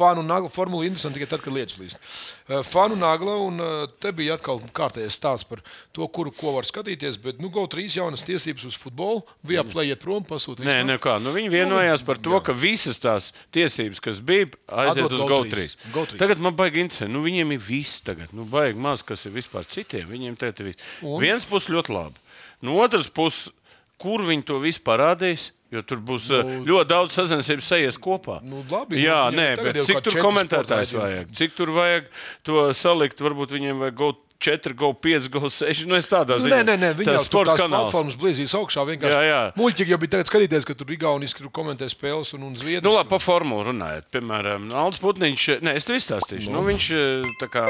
nagla. 0.00 0.10
Fānu 0.10 0.24
nagla. 0.26 0.50
Formula 0.52 0.86
interesanti 0.86 1.18
tikai 1.18 1.28
tad, 1.30 1.42
kad 1.44 1.54
lietas 1.54 1.78
līst. 1.80 2.00
Uh, 2.48 2.60
Fānu 2.66 2.96
nagla, 2.98 3.36
un 3.44 3.60
uh, 3.60 3.84
te 4.00 4.12
bija 4.16 4.36
atkal 4.38 4.62
kārtējais 4.76 5.18
stāsts 5.18 5.48
par 5.48 5.62
to, 5.92 6.06
kuru 6.08 6.32
ko 6.34 6.54
var 6.56 6.68
skatīties. 6.68 7.18
Bet, 7.22 7.40
nu, 7.42 7.50
GO3 7.52 7.86
jaunas 8.00 8.24
tiesības 8.26 8.66
uz 8.70 8.78
futbolu. 8.80 9.22
Via 9.46 9.64
play 9.66 9.92
iet 9.92 10.02
prom, 10.02 10.24
pasūtīt. 10.26 10.66
Nē, 10.66 10.80
nekā. 10.94 11.18
Nu, 11.22 11.34
viņi 11.36 11.52
vienojās 11.52 12.04
par 12.06 12.20
to, 12.22 12.34
ka 12.44 12.56
visas 12.56 13.00
tās 13.02 13.30
tiesības, 13.54 14.02
kas 14.02 14.22
bija, 14.24 14.50
aiziet 14.68 15.04
Atdot 15.04 15.18
uz 15.18 15.24
GO3. 15.26 15.52
GO3. 15.52 15.94
GO3. 15.94 16.20
Tagad 16.22 16.42
man 16.42 16.56
baigi 16.58 16.84
interesē. 16.84 17.10
Nu, 17.10 17.24
viņiem 17.26 17.56
ir 17.56 17.62
viss 17.62 18.02
tagad. 18.06 18.34
Nu, 18.36 18.48
baigi 18.48 18.80
maz, 18.80 19.04
kas 19.06 19.26
ir 19.28 19.36
vispār 19.36 19.68
citiem. 19.68 20.08
Viņiem 20.10 20.38
tagad 20.40 20.64
ir 20.64 20.72
viss. 20.72 20.90
Un? 21.04 21.20
Viens 21.22 21.46
puses 21.48 21.72
ļoti 21.72 21.94
labi. 21.94 22.28
No 22.64 22.76
otras 22.82 23.08
puses, 23.12 23.48
kur 24.00 24.24
viņi 24.26 24.46
to 24.48 24.60
visu 24.62 24.82
parādīs? 24.84 25.50
Jo 25.70 25.84
tur 25.86 26.00
būs 26.02 26.24
nu, 26.34 26.54
ļoti 26.66 26.90
daudz 26.90 27.14
sazināšanās, 27.14 27.66
sajies 27.66 27.98
kopā. 28.02 28.40
Nu, 28.42 28.64
labi, 28.70 28.98
Jā, 29.04 29.28
nu, 29.30 29.38
nē, 29.38 29.50
bet 29.62 29.78
cik 29.86 30.00
tur 30.02 30.18
komentētājs 30.18 30.94
vajag? 30.96 31.30
Cik 31.38 31.54
tur 31.54 31.70
vajag 31.76 32.08
to 32.46 32.64
salikt? 32.74 33.22
Varbūt 33.22 33.54
viņiem 33.54 33.84
vajag 33.84 34.00
GO 34.00 34.10
4, 34.40 34.72
GO 34.74 34.92
5, 34.96 35.28
GO 35.28 35.50
6. 35.52 35.84
Nu, 35.86 35.94
es 36.00 36.08
tādā 36.08 36.38
Nu, 36.38 36.46
ziņā. 36.46 36.60
nē, 36.60 36.64
nē, 36.64 36.76
nē, 36.80 36.90
viņi 36.96 37.12
jau 37.12 37.24
sporta 37.26 37.52
tās 37.52 37.60
kanāls. 37.60 37.90
platformas 37.90 38.16
blīzīs 38.16 38.54
augšā. 38.56 38.84
vienkārši. 38.88 39.12
Jā, 39.12 39.22
jā. 39.28 39.40
Muļķīgi 39.60 39.92
jau 39.92 39.98
bija 40.00 40.12
tagad 40.16 40.30
skatīties, 40.30 40.64
ka 40.64 40.74
tur 40.80 40.86
Igauniski 40.96 41.42
tur 41.44 41.50
komentē 41.52 41.88
spēles 41.92 42.32
un, 42.34 42.42
un 42.48 42.54
Zviedrijas. 42.56 42.84
Nu, 42.88 42.94
labi, 42.96 43.10
par 43.12 43.20
formulu 43.20 43.66
runājot. 43.68 44.08
Piemēram, 44.10 44.70
Alans 44.72 44.98
Putniņš, 45.04 45.60
ne, 45.60 45.74
es 45.76 45.84
tev 45.84 45.98
izstāstīšu. 46.00 46.48
Nu, 46.50 46.64
viņš 46.64 46.86
eh, 46.96 47.28
tā 47.42 47.50
kā 47.52 47.64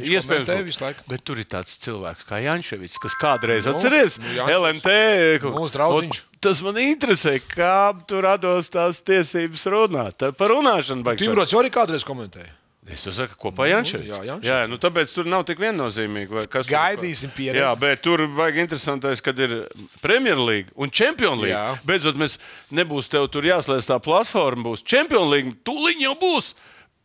iespējams. 0.00 0.46
komentē 0.48 0.64
visu 0.64 0.84
laiku. 0.86 1.04
Bet 1.12 1.24
tur 1.28 1.36
ir 1.38 1.44
tāds 1.52 1.76
cilvēks 1.84 2.24
kā 2.28 2.40
Jančevits, 2.42 2.96
kas 3.02 3.14
kādreiz 3.20 3.68
Nu, 3.68 3.74
atceries 3.76 4.18
nu, 4.18 4.32
Jančevics. 4.40 5.52
Mūsu 5.52 5.68
LNT. 5.68 5.76
draudziņš. 5.76 6.22
Ot, 6.24 6.32
Tas 6.46 6.60
man 6.62 6.76
interesē, 6.78 7.40
kā 7.40 7.96
tur 8.06 8.22
rados 8.22 8.68
tās 8.70 9.00
tiesības 9.02 9.64
runāt. 9.72 10.20
Par 10.36 10.48
runāšanu 10.52 11.02
baigs. 11.02 11.18
Tīmrots 11.24 11.50
jau 11.50 11.58
arī 11.62 11.70
kādreiz 11.74 12.04
komentēja. 12.06 12.52
Es 12.86 13.02
to 13.02 13.10
saku 13.10 13.34
kopā 13.40 13.66
Jančevits. 13.66 14.12
jā, 14.12 14.20
Jančevics. 14.28 14.46
jā, 14.46 14.58
nu 14.70 14.78
tāpēc 14.78 15.10
tur 15.14 15.26
nav 15.26 15.42
tik 15.48 15.58
viennozīmīgi. 15.58 16.44
kas 16.52 16.68
Gaidīsim 16.70 17.32
pieredzi. 17.34 17.58
Jā, 17.64 17.72
bet 17.80 18.02
tur 18.04 18.22
vajag 18.36 18.60
interesantais, 18.62 19.22
kad 19.24 19.38
ir 19.42 19.56
Premjerlīga 20.04 20.70
un. 20.76 21.50
Jā. 21.50 21.64
Beidzot, 21.88 22.14
mēs 22.20 22.38
nebūs 22.70 23.10
tev 23.10 23.26
tur 23.34 23.42
jāslēdz 23.48 23.90
tā 23.90 23.98
platforma, 24.02 24.68
būs 24.70 24.86
League, 25.32 25.56
tūlīt 25.66 25.98
jau 26.04 26.14
būs. 26.20 26.54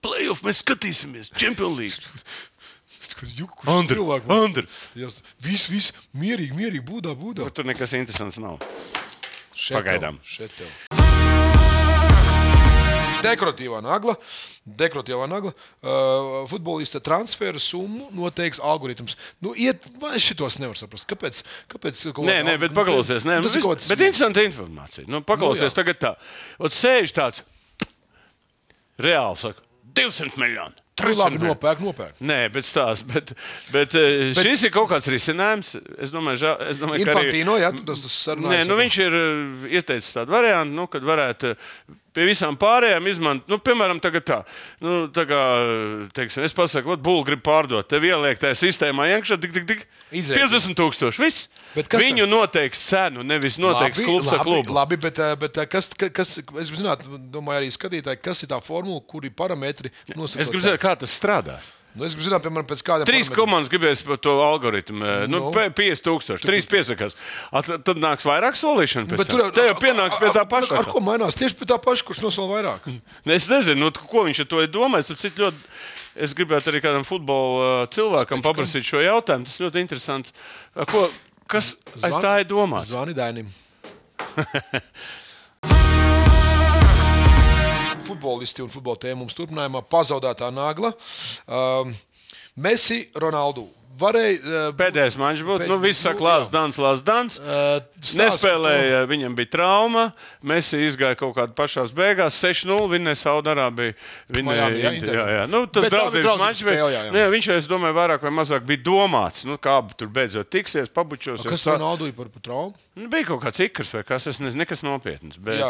Playoff 0.02 0.46
mēs 0.46 0.62
skatīsimies, 0.62 1.34
Champions 1.34 1.78
League. 1.78 1.98
Andri, 3.70 4.00
Andri. 4.34 4.66
Viss, 5.42 5.68
viss, 5.70 5.92
mierīgi, 6.18 6.58
mierīgi, 6.58 6.86
būdā, 6.86 7.14
būdā. 7.18 7.46
Bet 7.46 7.58
tur 7.60 7.70
nekas 7.70 7.94
interesants 7.98 8.42
nav. 8.42 8.58
Šeit 9.54 9.78
Pagaidām. 9.82 10.18
tev, 10.18 10.34
šeit 10.38 10.58
tev. 10.58 11.01
Dekoratīvā 13.26 13.82
nagla. 13.86 14.16
Dekoratīvā 14.66 15.28
nagla. 15.32 15.52
Uh, 15.82 16.48
futbolista 16.52 17.00
transfera 17.04 17.60
summu 17.62 18.10
noteiks 18.18 18.60
algoritms. 18.60 19.16
Nu, 19.42 19.54
iet, 19.58 19.86
man 20.02 20.18
šitos 20.22 20.60
nevar 20.62 20.78
saprast. 20.80 21.08
Kāpēc? 21.10 21.44
kāpēc 21.72 22.04
kaut 22.14 22.26
Nē, 22.28 22.40
kāda- 22.42 22.50
nē, 22.52 22.58
bet 22.66 22.76
paklausies. 22.78 23.24
Nē, 23.26 23.40
Nu, 23.42 23.48
tas 23.48 23.56
nu, 23.56 23.60
ir 23.60 23.66
kaut 23.66 23.78
kāds- 23.80 23.90
bet 23.90 24.00
interesanta 24.06 24.44
informācija. 24.46 25.08
Nu, 25.08 25.22
paklausies 25.22 25.70
Nu, 25.70 25.74
jā. 25.74 25.80
tagad 25.84 26.00
tā. 26.00 26.16
Ot, 26.60 26.72
sēž 26.72 27.12
tāds 27.14 27.42
reāli, 29.02 29.38
saka, 29.38 29.62
200 29.94 30.38
miljoni. 30.38 30.76
Nu, 31.02 31.08
300 31.08 31.18
labi, 31.18 31.38
nopērk, 31.42 31.80
nopērk. 31.82 32.18
Nē, 32.22 32.52
bet 32.54 32.68
stāsts. 32.68 33.02
Bet, 33.10 33.32
bet, 33.74 33.96
bet 33.96 34.44
šis 34.46 34.68
ir 34.68 34.74
kaut 34.76 34.92
kāds 34.92 35.08
risinājums. 35.10 35.72
Es 35.98 36.12
domāju, 36.14 36.38
žā, 36.44 36.52
es 36.70 36.78
domāju 36.78 37.08
ka 37.08 37.16
arī- 37.16 37.32
jā, 37.58 37.72
tas- 37.88 38.04
tas 38.06 38.18
Nē, 38.38 38.60
nu, 38.68 38.76
viņš 38.78 38.98
ir 39.02 39.16
uh, 39.18 39.66
ieteicis 39.80 40.14
tādu 40.14 40.30
variantu, 40.36 40.76
nu, 40.78 40.86
kad 40.88 41.02
varētu 41.02 41.56
pie 42.16 42.26
visām 42.28 42.58
pārējām 42.60 43.08
izmantot. 43.12 43.48
Nu, 43.52 43.58
piemēram, 43.64 44.00
tagad 44.04 44.26
tā. 44.28 44.38
Nu, 44.84 45.08
tā 45.14 45.26
kā, 45.30 45.40
teiksim, 46.18 46.44
es 46.48 46.56
pasaku, 46.58 46.94
ka 46.96 47.02
būlu 47.06 47.26
grib 47.28 47.42
pārdot. 47.46 47.88
Tev 47.92 48.06
ieliek 48.08 48.40
tajā 48.42 48.58
sistēmā 48.60 49.08
iekšā 49.16 49.40
tik, 49.42 49.54
tik, 49.56 49.68
tik. 49.70 49.84
Izrēķina. 50.12 50.52
50 50.52 50.80
tūkstoši. 50.80 51.24
Viss. 51.24 51.48
Viņu 51.76 52.26
noteiks 52.28 52.82
cenu, 52.90 53.24
nevis 53.24 53.56
noteiks 53.62 54.02
Labi, 54.02 54.08
klubs 54.10 54.32
ar 54.34 54.42
labi, 54.42 54.50
klubu. 54.50 54.74
Labi, 54.76 54.98
bet, 55.00 55.20
eh, 55.24 55.36
bet 55.40 55.58
eh, 55.64 55.70
kas, 55.72 55.88
ka- 55.96 56.10
kas, 56.12 56.38
es 56.40 56.44
gribu 56.50 56.82
zināt, 56.82 57.06
domāju, 57.32 57.62
arī 57.62 57.72
skatītāji, 57.72 58.20
kas 58.22 58.44
ir 58.44 58.52
tā 58.52 58.60
formula, 58.64 59.00
kur 59.08 59.24
ir 59.24 59.32
parametri. 59.32 59.92
nosakot 60.16 60.42
Es 60.44 60.52
gribu 60.52 60.66
zināt, 60.66 60.82
kā 60.84 60.98
tas 61.00 61.14
strādās. 61.16 61.72
Nu, 61.92 62.06
es 62.08 62.14
zināt, 62.16 62.40
piemēram, 62.46 62.66
pēc 62.70 62.82
kādiem 62.88 63.08
Trīs 63.10 63.28
parametriem. 63.28 63.36
komandas 63.38 63.72
gribēs 63.74 64.02
par 64.08 64.20
to 64.24 64.36
algoritmu. 64.46 65.02
Nu, 65.28 65.28
Nu. 65.28 65.40
nu, 65.48 65.52
5000, 65.52 66.40
trīs 66.48 66.68
piesakās. 66.70 67.18
At, 67.52 67.68
tad 67.84 68.00
nāks 68.00 68.24
vairāk 68.24 68.56
solīšanu. 68.56 69.10
Bet 69.12 69.28
tur 69.28 69.52
tur 69.52 69.68
jau 69.68 69.76
pienāks 69.82 70.16
pie 70.22 70.30
tā 70.32 70.46
Ar, 70.46 70.50
paša. 70.54 70.78
ar 70.80 70.86
ko 70.88 71.02
mainās? 71.04 71.36
Tieši 71.36 71.60
pie 71.60 71.68
tā 71.68 71.78
paša, 71.84 72.06
kurš 72.08 72.22
nosola 72.24 72.48
vairāk. 72.56 72.88
Es 73.42 73.50
nezinu, 73.52 73.90
nu, 73.90 73.92
ko 73.92 74.24
viņš 74.28 74.44
ar 74.46 74.48
to 74.54 74.62
ir 74.64 74.72
domājis. 74.72 75.12
Es 76.16 76.34
gribētu 76.36 76.72
arī 76.72 76.82
kādam 76.84 77.04
futbola 77.08 77.84
uh, 77.84 77.88
cilvēkam 77.92 78.42
paprasīt 78.44 78.84
šo 78.88 79.00
jautājumu. 79.04 79.48
Tas 79.48 79.60
ļoti 79.64 79.80
interesants. 79.84 80.34
Ko, 80.92 81.08
kas 81.48 81.74
aiz 82.04 82.16
tā 82.24 82.40
ir 82.44 82.48
domāts? 82.52 82.92
Zvani 82.92 83.16
Dainim. 83.16 83.48
Futbolisti 88.12 88.64
un 88.64 88.72
futbola 88.72 89.00
tēma 89.00 89.22
mums 89.24 89.36
turpinājumā 89.38 89.86
pazaudētā 89.88 90.50
nagla. 90.52 90.92
Um, 91.48 91.94
Messi, 92.60 93.06
Ronaldu. 93.16 93.70
Varēja. 94.00 94.38
Uh, 94.42 94.68
Pēdējais 94.78 95.18
mačs 95.20 95.44
būtu. 95.46 95.68
Nu, 95.70 95.76
viss 95.82 96.00
saka, 96.04 96.24
Lārs, 96.24 96.48
jā. 96.48 96.54
Dans, 96.56 96.78
Lārs, 96.82 97.02
Dans. 97.06 97.38
Uh, 97.42 97.82
Nespēlēja, 98.18 99.02
viņam 99.10 99.36
bija 99.38 99.52
trauma. 99.58 100.04
Mēs 100.48 100.72
izgājām 100.78 101.18
kaut 101.20 101.36
kādā 101.38 101.56
pašā 101.58 101.84
beigās. 101.98 102.38
6-0 102.42 102.88
vinnēja 102.92 103.20
Saudārābiju. 103.26 103.96
Miami, 104.42 104.80
jā, 104.82 104.94
Jā, 105.02 105.14
jā, 105.14 105.26
jā. 105.36 105.44
Nu, 105.52 105.64
tas 105.68 105.90
draudzības 105.92 106.40
mačs. 106.42 106.64
jā, 106.66 106.88
jā. 106.94 107.04
Nu, 107.12 107.20
jā, 107.22 107.28
Viņš, 107.32 107.50
es 107.58 107.70
domāju, 107.70 107.98
vairāk 107.98 108.26
vai 108.26 108.34
mazāk 108.42 108.66
bija 108.68 108.84
domāts. 108.86 109.46
Nu, 109.48 109.58
kā 109.62 109.78
tur 109.98 110.10
beidzot 110.14 110.50
tiksies, 110.52 110.90
pabučos. 110.94 111.46
Kas 111.48 111.66
Ronaldu 111.70 112.10
ir 112.10 112.16
par, 112.18 112.32
par 112.34 112.46
traumu? 112.46 112.76
Nu, 112.96 113.08
bija 113.12 113.30
kaut 113.32 113.44
kāds 113.46 113.62
ikrs 113.64 113.94
vai 113.98 114.04
kas, 114.08 114.28
es 114.32 114.42
nezinu, 114.44 114.62
nekas 114.64 114.84
nopietns. 114.86 115.40
Bet, 115.42 115.62
Jā. 115.62 115.70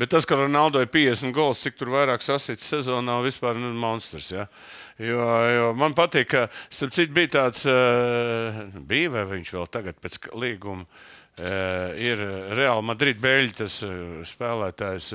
bet 0.00 0.12
tas, 0.14 0.26
ka 0.28 0.38
Ronaldo 0.38 0.80
ir 0.82 0.88
50 0.92 1.34
gols, 1.36 1.60
cik 1.64 1.76
tur 1.80 1.92
vairāk 1.94 2.24
sasits 2.24 2.66
sezonā, 2.72 3.18
vispār 3.26 3.58
nu, 3.60 3.72
monstrs. 3.78 4.30
Ja? 4.34 4.46
Jo, 5.02 5.26
jo 5.50 5.72
man 5.78 5.96
patīk, 5.96 6.28
ka 6.30 6.46
starp 6.70 6.94
citu 6.94 7.16
bija 7.16 7.32
tāds, 7.40 7.64
uh, 7.66 8.62
bija 8.86 9.10
vai 9.16 9.26
viņš 9.32 9.52
vēl 9.56 9.68
tagad 9.74 10.00
pēc 10.02 10.20
līguma. 10.38 10.86
Uh, 11.34 11.90
ir 11.98 12.20
Real 12.54 12.78
Madrid 12.86 13.18
beļģis, 13.18 13.56
tas 13.58 13.80
uh, 13.82 14.20
spēlētājs. 14.28 15.12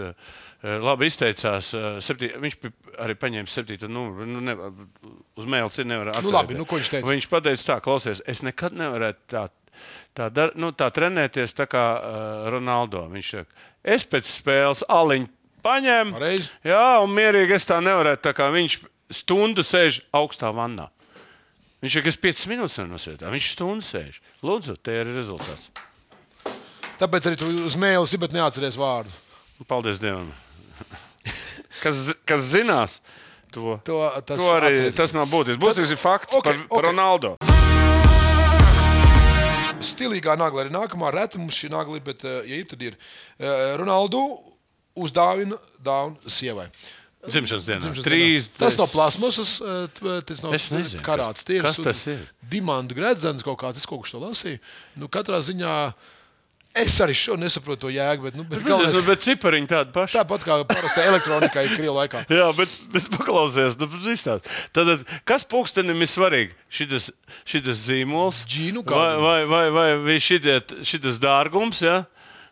Labi 0.59 1.07
izteicās. 1.07 1.69
Septī, 2.03 2.27
viņš 2.35 2.57
arī 2.99 3.13
paņēma 3.15 3.47
septīto 3.47 3.87
numuru. 3.87 4.25
Nu, 4.27 4.41
ne, 4.43 4.57
uz 5.39 5.47
mēles 5.47 5.79
ir 5.79 5.87
nevar 5.87 6.09
atcerēties. 6.11 6.35
labi, 6.35 6.57
nu, 6.59 6.65
viņš 6.67 6.89
teica? 6.91 7.07
Viņš 7.07 7.27
pateica 7.31 7.67
tā, 7.69 7.77
klausies, 7.85 8.19
es 8.27 8.43
nekad 8.43 8.75
nevarētu 8.75 9.23
tā 9.31 9.45
tā, 10.17 10.29
dar, 10.33 10.53
nu, 10.59 10.71
tā 10.75 10.89
trenēties 10.93 11.55
tā 11.57 11.67
kā 11.69 11.85
uh, 11.95 12.47
Ronaldo. 12.53 13.05
Viņš 13.13 13.33
saka, 13.37 13.67
es 13.95 14.05
pēc 14.09 14.29
spēles 14.29 14.83
aliņu 14.91 15.29
paņēmu. 15.65 16.31
Jā, 16.67 16.85
un 17.03 17.13
mierīgi 17.15 17.55
es 17.57 17.67
tā 17.69 17.79
nevarētu. 17.83 18.27
Tā 18.27 18.49
viņš 18.53 18.79
stundu 19.13 19.63
sēž 19.65 20.01
augstā 20.15 20.51
vannā. 20.55 20.89
Viņš 21.79 21.95
saka, 21.95 22.11
es 22.11 22.17
5 22.19 22.47
minūtes 22.51 22.79
nenosēžu. 22.81 23.29
Viņš 23.31 23.51
stundu 23.55 23.85
sēž. 23.87 24.17
Lūdzu, 24.43 24.75
te 24.83 24.97
ir 24.99 25.07
rezultāts. 25.15 25.69
Tāpēc 26.99 27.29
arī 27.29 27.37
uz 27.63 27.77
mēles 27.79 28.11
ir, 28.13 28.19
bet 28.19 28.33
neatceries 28.35 28.75
vārdu. 28.79 29.13
Nu, 29.59 29.65
Paldies 29.67 30.01
Dievam. 30.03 30.27
Kas, 31.83 32.09
kas 32.27 32.43
zinās, 32.51 32.97
to, 33.55 33.77
To, 33.87 34.01
tas, 34.27 34.35
to 34.41 34.49
arī 34.51 34.73
atceries. 34.73 34.95
tas 34.99 35.13
nav 35.15 35.29
būtisks. 35.31 35.61
Būtisks 35.63 35.93
ir 35.95 35.99
fakts 36.01 36.35
Ok, 36.35 36.41
okay, 36.43 36.57
par, 36.59 36.67
par 36.67 36.83
ok. 36.83 36.87
Ronaldo. 36.89 37.31
Stilīgā 39.79 40.35
nagla 40.39 40.65
ir 40.67 40.73
nākamā. 40.75 41.11
Reti 41.15 41.39
mums 41.39 41.55
šī 41.55 41.69
nagla 41.71 41.95
ir, 41.99 42.03
bet, 42.03 42.25
eh, 42.27 42.41
ja 42.51 42.59
ir, 42.59 42.65
tad 42.67 42.81
ir. 42.83 42.97
Eh, 43.39 43.77
Ronaldu 43.79 44.19
uzdāvina 44.99 45.55
dāvanu 45.79 46.19
sievai. 46.27 46.67
Dzimšanas 47.27 47.65
dienā. 47.67 47.81
Dzimšanas 47.83 48.05
Trīs, 48.07 48.45
dienā. 48.47 48.59
Tas 48.63 48.77
nav 48.79 48.87
plasmasas, 48.93 49.57
eh, 49.59 49.87
t- 49.91 50.21
tas 50.29 50.39
Es 50.55 50.69
nezinu, 50.71 51.01
karāts 51.03 51.43
kas- 51.61 51.81
tas 51.83 52.07
ir? 52.07 52.21
Dimanta 52.49 52.95
gredzens 52.95 53.43
kaut 53.43 53.59
kāds, 53.59 53.75
es 53.77 53.85
kaut 53.85 54.03
ko 54.05 54.07
to 54.09 54.19
lasīju. 54.23 54.59
Nu, 54.95 55.09
katrā 55.09 55.39
ziņā 55.43 55.93
es 56.79 56.95
arī 57.01 57.11
šo 57.17 57.35
nesaprotu 57.35 57.79
to 57.81 57.87
jēgu, 57.91 58.23
bet, 58.23 58.35
nu, 58.35 58.43
bet 58.45 58.63
Bet, 58.63 58.67
galvenais, 58.71 59.05
bet 59.05 59.19
cipariņi 59.25 59.67
tādi 59.67 59.91
paši. 59.91 60.15
tāpat 60.15 60.45
kā 60.47 60.63
parastā 60.69 61.03
elektronikā 61.11 61.63
ir 61.65 61.75
Krievijas 61.75 61.97
laikā. 61.99 62.25
Jā, 62.39 62.55
bet, 62.55 62.69
bet 62.93 63.09
paklausies, 63.17 63.75
nu, 63.81 63.87
izstāst. 64.13 64.47
Tad, 64.71 65.03
kas 65.25 65.43
pūkstenim 65.43 65.99
ir 65.99 66.07
svarīgi? 66.07 66.51
Šitas, 66.71 67.11
šitas 67.43 67.83
zīmols, 67.89 68.45
Džinu 68.47 68.85
vai, 68.85 69.43
vai, 69.45 69.69
vai, 69.69 69.97
vai 69.97 70.19
šitie, 70.23 70.61
šitas 70.87 71.19
dārgums, 71.19 71.81
ja? 71.83 72.05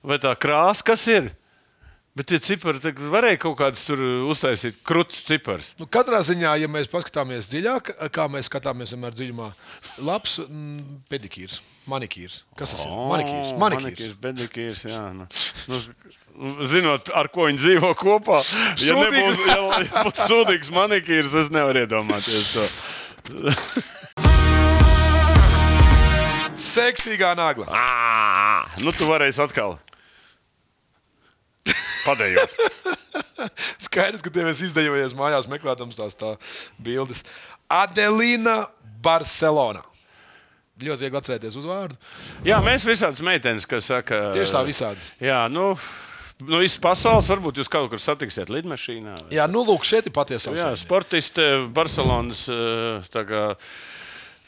vai 0.04 0.18
tā 0.20 0.36
krāsa, 0.36 0.84
kas 0.84 1.08
ir? 1.08 1.32
Bet 2.18 2.32
tie 2.32 2.40
cipari 2.42 2.80
varēja 3.14 3.38
kaut 3.44 3.60
kādas 3.60 3.84
tur 3.86 4.00
uztaisīt 4.32 4.80
krūtis 4.88 5.20
cipars. 5.28 5.74
Nu, 5.78 5.86
katrā 5.86 6.24
ziņā, 6.26 6.56
ja 6.58 6.70
mēs 6.72 6.90
paskatāmies 6.90 7.50
dziļāk, 7.52 7.92
kā 8.16 8.26
mēs 8.32 8.50
skatāmies 8.50 8.94
vienmēr 8.96 9.14
dziļumā, 9.14 9.50
labs 10.08 10.40
mm, 10.42 11.04
pedikīrs, 11.12 11.60
manikīrs. 11.86 12.40
Kas 12.58 12.74
tas 12.74 12.86
ir? 12.88 12.96
Manikīrs. 13.12 13.52
manikīrs. 13.62 13.86
Manikīrs, 13.86 14.16
bedikīrs, 14.24 14.82
jā. 14.90 15.04
Nu, 15.14 15.28
nu, 15.70 16.56
zinot, 16.66 17.12
ar 17.14 17.30
ko 17.34 17.46
viņi 17.52 17.62
dzīvo 17.62 17.92
kopā, 18.02 18.42
ja 18.82 18.98
nebūtu 18.98 19.52
ja, 19.52 19.60
būtu 20.08 20.26
sūdīgs 20.32 20.74
manikīrs, 20.74 21.38
es 21.44 21.54
nevaru 21.54 21.86
iedomāties 21.86 22.56
to. 22.56 22.66
Seksīgā 26.58 27.36
nagla. 27.38 27.70
Ā, 27.70 28.66
Nu, 28.82 28.90
tu 28.94 29.06
varēsi 29.06 29.42
atkal. 29.46 29.78
Padējot. 32.08 32.56
Skaidrs, 33.88 34.24
ka 34.26 34.32
tev 34.34 34.50
esi 34.52 34.68
izdejojies 34.70 35.14
mājās, 35.18 35.48
meklējot 35.52 35.84
tās 35.98 36.18
tā 36.18 36.34
bildes. 36.84 37.24
Adelīna 37.70 38.64
Barcelona. 39.04 39.84
Ļoti 40.78 41.08
viegli 41.08 41.18
atcerēties 41.18 41.56
uzvārdu. 41.58 41.96
Jā, 42.46 42.60
mēs 42.62 42.84
visādas 42.86 43.22
meitenes, 43.26 43.66
kas 43.70 43.88
saka, 43.90 44.28
Tieši 44.36 44.54
tā 44.54 44.62
visādi. 44.68 45.02
Jā, 45.26 45.40
nu, 45.50 45.72
nu 46.46 46.60
visas 46.62 46.78
pasaules 46.82 47.30
varbūt 47.34 47.58
jūs 47.64 47.72
kaut 47.74 47.90
kur 47.90 48.02
satiksiet 48.02 48.52
lidmašīnā. 48.54 49.16
vai- 49.24 49.34
Jā, 49.40 49.48
nu 49.50 49.64
lūk, 49.66 49.88
šeit 49.90 50.06
ir 50.06 50.14
patiesā 50.14 50.54
Jā, 50.54 50.70
sportisti 50.78 51.48
Barcelonas 51.74 52.46
eh, 52.54 53.10
tā 53.10 53.26
kā, 53.26 53.44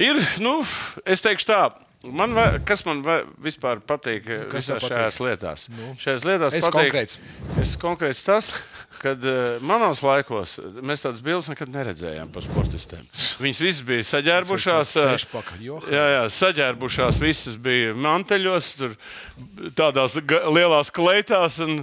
ir. 0.05 0.21
Nu, 0.37 0.59
es 1.03 1.25
teikšu 1.25 1.49
tā. 1.49 1.61
Man, 1.99 2.31
vai, 2.31 2.45
kas 2.63 2.85
man 2.87 3.01
vai, 3.03 3.17
vispār 3.43 3.81
patīk 3.83 4.27
eh, 4.31 4.45
kas 4.47 4.69
visās 4.69 4.85
šajās 4.87 5.17
lietās? 5.19 5.65
Nu, 5.75 5.89
šajās 5.99 6.23
lietās 6.23 6.55
esi 6.55 6.69
patīk, 6.69 6.93
konkrēts. 6.93 7.17
Es 7.59 7.73
konkrēts 7.81 8.21
tas, 8.23 8.51
kad 9.01 9.25
uh, 9.27 9.57
manos 9.67 9.99
laikos 10.07 10.53
mēs 10.79 11.03
tādas 11.03 11.19
bildes 11.25 11.49
nekad 11.51 11.73
neredzējām 11.73 12.31
par 12.31 12.47
sportistiem. 12.47 13.03
Viņas 13.43 13.59
visas 13.65 13.83
bija 13.91 14.07
saģērbušās. 14.13 14.95
eh, 14.95 15.11
Sešpaka. 15.17 15.59
Jā, 15.91 16.05
jā, 16.15 16.23
saģērbušās 16.37 17.19
visas 17.19 17.59
bija 17.67 17.91
manteļos, 17.99 18.71
tur 18.79 18.95
tādās 19.75 20.15
lielās 20.55 20.95
kleitās. 20.95 21.59
Un, 21.67 21.81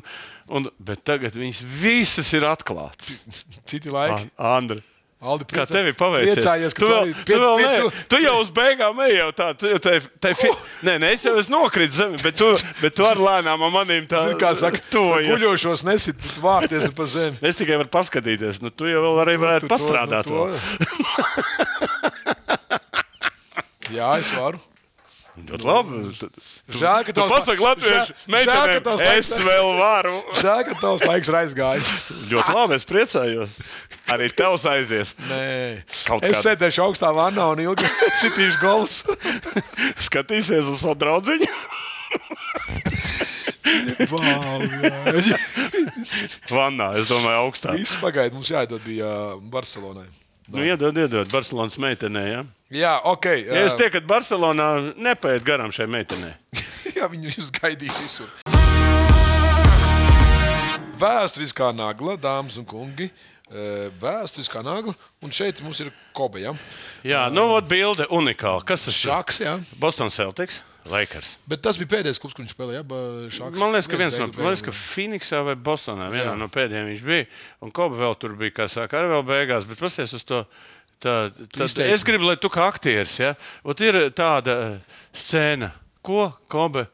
un, 0.49 0.73
bet 0.81 1.05
tagad 1.05 1.37
viņas 1.37 1.61
visas 1.85 2.33
ir 2.33 2.49
atklātas. 2.49 3.21
Citi 3.69 3.93
laiki. 3.93 4.33
Andri. 4.41 4.81
Aldi, 5.17 5.47
Kā 5.49 5.65
priecā- 5.65 5.73
tev 5.73 5.87
ir 5.89 5.95
paveicies? 5.97 6.37
Priecājies, 6.37 6.75
tu, 6.77 6.87
vēl, 6.91 6.99
arī 7.07 7.13
tu, 7.17 7.25
pie- 7.25 7.39
vēl 7.41 7.57
pie- 7.57 7.67
ne, 7.67 7.77
tu- 7.81 7.93
tu 8.13 8.17
jau 8.21 8.35
uz 8.43 8.51
beigām 8.53 8.99
ej 9.07 9.15
jau 9.17 9.29
tā, 9.33 9.47
tu 9.57 9.67
jau 9.73 9.79
tai, 9.81 9.95
tai 10.21 10.33
fi... 10.37 10.51
Nē, 10.85 10.99
nē, 11.01 11.13
es 11.17 11.25
jau 11.25 11.33
esmu 11.41 11.57
nokritis 11.65 11.97
zemē, 12.03 12.21
bet 12.23 12.37
tu, 12.37 12.51
bet 12.83 12.95
tu 12.95 13.07
ar 13.09 13.17
lēnām 13.17 13.65
ar 13.65 13.73
manīm 13.79 14.05
tā 14.07 14.21
Zini, 14.29 14.39
Kā 14.43 14.53
saka, 14.55 14.77
tuvojies. 14.93 15.33
guļošos 15.33 15.85
nesit 15.89 16.21
vārties 16.45 16.93
pa 16.95 17.07
zemi. 17.09 17.41
Es 17.41 17.57
tikai 17.57 17.79
varu 17.81 17.89
paskatīties, 17.97 18.61
nu 18.61 18.69
tu 18.71 18.85
jau 18.93 19.01
vēl 19.07 19.23
arī 19.25 19.39
varētu 19.41 19.65
Tu 19.65 19.69
to- 19.69 19.75
pastrādāt. 19.75 20.29
nu, 20.29 20.45
vēl. 20.45 20.57
Jā, 23.97 24.17
es 24.21 24.31
varu. 24.35 24.59
Ļoti 25.37 25.67
labi. 25.69 25.99
Tu, 26.17 26.29
Žēl, 26.81 27.03
ka 27.05 27.13
tu 27.13 27.25
tavs 27.29 27.51
latviešu 27.61 28.07
žēl, 28.09 28.09
ka 28.09 28.33
meitenēm, 28.33 28.79
tavs 28.87 29.03
es 29.05 29.29
laiks- 29.29 29.45
vēl 29.45 29.69
varu. 29.79 30.15
Žēl, 30.41 30.63
ka 30.71 30.77
tavs 30.81 31.05
laiks 31.05 31.29
ir 31.29 31.37
aizgājis. 31.43 31.91
Ļoti 32.33 32.55
labi, 32.57 32.79
es 32.79 32.87
priecājos. 32.89 33.59
Arī 34.15 34.29
tevs 34.31 34.63
aizies. 34.71 35.15
Nē, 35.27 35.83
Kaut 36.07 36.23
es 36.23 36.37
kāda. 36.37 36.43
sēdēšu 36.45 36.83
augstā 36.85 37.09
vannā 37.17 37.49
un 37.53 37.63
ilgi 37.65 37.89
sitīšu 38.23 38.61
gols. 38.63 39.01
Skatīsies 40.09 40.69
uz 40.71 40.79
savu 40.85 40.95
draugu. 41.01 41.35
Vannā, 46.51 46.93
es 47.01 47.09
domāju, 47.11 47.41
augstā. 47.49 47.75
Viss 47.77 47.97
pagaidi, 48.01 48.37
mums 48.37 48.51
jāiedod 48.53 48.83
bija 48.87 49.09
Barcelonai. 49.53 50.07
Nu, 50.55 50.63
iedod, 50.63 50.95
iedod, 50.95 51.27
Barcelonas 51.33 51.75
meitenē. 51.83 52.23
Ja? 52.31 52.43
Jā, 52.71 52.93
ok. 53.11 53.27
Ja 53.49 53.65
jūs 53.65 53.75
tiekat 53.79 54.07
Barcelonā, 54.07 54.69
nepaiet 55.03 55.43
garām 55.47 55.75
šai 55.75 55.89
meitenei. 55.91 56.33
Jā, 56.95 57.09
viņi 57.11 57.35
jūs 57.35 57.51
gaidīs 57.59 57.99
visur. 58.05 58.31
Vēsturiskā 60.97 61.73
nagla, 61.77 62.15
dāmas 62.17 62.57
un 62.63 62.65
kungi. 62.69 63.11
Eh, 63.11 63.36
Vēsturiskā 63.51 64.63
nagla, 64.67 64.95
un 65.23 65.31
šeit 65.35 65.61
mums 65.63 65.79
ir 65.85 65.93
kobe. 66.17 66.41
Ja? 66.43 66.53
Jā, 67.07 67.27
nu, 67.33 67.45
ot, 67.55 67.69
bilde 67.71 68.07
unikāla. 68.11 68.65
Kas 68.67 68.87
tas 68.89 68.97
ir? 68.97 69.11
Šāks, 69.11 69.39
jā. 69.45 69.53
Boston 69.79 70.11
Celtics, 70.11 70.61
Lakers. 70.91 71.37
Bet 71.51 71.63
tas 71.63 71.79
bija 71.79 71.93
pēdējais 71.97 72.19
klubs, 72.23 72.35
kurš 72.35 72.53
spēlēja. 72.55 72.81
Ja? 72.81 72.87
ba- 72.87 73.29
Šāks. 73.31 73.59
Man 73.59 73.73
liekas, 73.75 73.89
ka 73.91 73.97
viens 74.01 74.19
no 74.19 74.29
ka 74.31 74.43
beigu- 74.43 74.75
Phoenixā 74.75 75.45
vai 75.47 75.55
Bostonā 75.55 76.11
vienā 76.11 76.33
Jā. 76.35 76.39
no 76.39 76.49
pēdējiem 76.49 76.91
viņš 76.93 77.05
bija. 77.07 77.27
Un 77.63 77.71
Kobe 77.75 77.97
vēl 78.03 78.19
tur 78.19 78.35
bija, 78.39 78.51
kā 78.51 78.69
saka, 78.71 78.99
arī 78.99 79.15
vēl 79.15 79.25
beigās. 79.31 79.67
Bet 79.67 79.79
pasies 79.79 80.13
uz 80.15 80.25
to. 80.25 80.45
Tā, 80.99 81.31
Izteikumi. 81.53 81.93
es 81.93 82.03
gribu, 82.09 82.25
lai 82.25 82.37
tu 82.41 82.49
kā 82.49 82.67
aktieris, 82.73 83.19
ja? 83.21 83.35
Ot, 83.63 83.79
ir 83.85 84.11
tāda 84.17 84.81
scēna, 85.13 85.71
ko 86.03 86.33
Kobe 86.49 86.87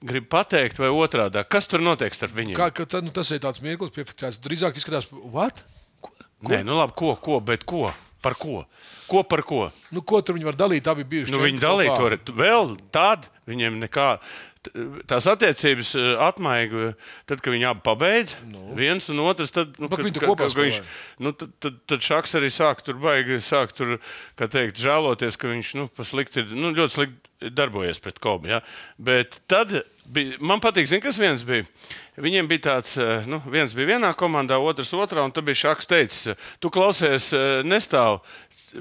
grib 0.00 0.28
pateikt, 0.30 0.78
vai 0.78 0.88
otrādi. 0.94 1.42
Kas 1.48 1.66
tur 1.66 1.80
notiek 1.80 2.14
starp 2.14 2.30
viņiem? 2.36 2.54
Kā, 2.54 2.68
ka, 2.72 2.84
tad, 2.86 3.02
nu, 3.02 3.10
tas 3.10 3.28
ir 3.34 3.40
tāds 3.40 3.58
mirklis, 3.60 3.90
piefiksēts. 3.90 4.38
Drīzāk 4.38 4.76
izskatās, 4.78 5.08
what? 5.10 5.64
Ko? 6.42 6.52
Nē, 6.52 6.60
nu 6.66 6.76
labi, 6.78 6.94
ko, 6.98 7.14
ko, 7.22 7.40
bet 7.42 7.64
ko? 7.68 7.88
Par 8.22 8.34
ko? 8.38 8.64
Ko 9.08 9.22
par 9.24 9.40
ko? 9.46 9.68
Nu, 9.94 10.02
ko 10.06 10.20
tur 10.22 10.36
viņi 10.36 10.46
var 10.50 10.56
dalīt? 10.58 10.86
Abi 10.90 11.04
bijuši. 11.08 11.32
Nu, 11.32 11.40
viņi 11.42 11.60
dalīja 11.62 11.94
to 12.26 12.34
vēl 12.36 12.74
tad, 12.94 13.26
viņiem 13.48 13.78
nekā. 13.86 14.18
Tās 15.08 15.24
attiecības 15.30 15.92
eh, 15.96 16.08
atmaiga, 16.20 16.90
tad, 17.30 17.40
kad 17.40 17.54
viņi 17.54 17.68
abi 17.70 17.80
pabeidz, 17.86 18.34
nu. 18.50 18.74
viens 18.76 19.06
un 19.08 19.22
otrs, 19.22 19.52
tad, 19.54 19.78
nu, 19.80 19.86
Bet 19.88 20.02
kad, 20.02 20.10
kad- 20.18 20.26
kopā 20.28 20.48
kad 20.50 20.58
viņš, 20.58 20.80
nu, 21.24 21.32
tad, 21.32 21.54
tad, 21.62 21.78
tad 21.88 22.04
Šaks 22.04 22.34
arī 22.36 22.50
sāk 22.52 22.82
tur 22.84 22.98
baigi, 23.00 23.38
sāk 23.40 23.72
tur, 23.78 23.96
kā 24.36 24.48
teikt, 24.50 24.76
žēloties, 24.82 25.38
ka 25.40 25.48
viņš, 25.54 25.70
nu, 25.78 25.86
pa 25.88 26.04
slikti, 26.04 26.42
ir- 26.42 26.52
nu, 26.58 26.74
ļoti 26.76 26.96
slikti 26.98 27.27
darbojies 27.40 28.00
pret 28.02 28.18
Kobu, 28.22 28.50
ja? 28.50 28.60
Bet 28.98 29.38
tad 29.50 29.72
bija, 30.04 30.38
man 30.40 30.62
patīk, 30.64 30.88
zin, 30.90 31.02
kas 31.04 31.20
viens 31.20 31.44
bija. 31.46 31.66
Viņiem 32.18 32.48
bija 32.50 32.64
tāds, 32.72 32.96
eh, 32.98 33.28
nu, 33.30 33.38
viens 33.52 33.74
bija 33.76 33.94
vienā 33.94 34.10
komandā, 34.18 34.58
otrs 34.58 34.90
otrā, 34.96 35.22
un 35.24 35.34
tad 35.34 35.46
bija 35.46 35.62
Šaks 35.66 35.86
teicis, 35.90 36.36
tu 36.58 36.70
klausies, 36.74 37.32
eh, 37.36 37.62
nestāv 37.62 38.20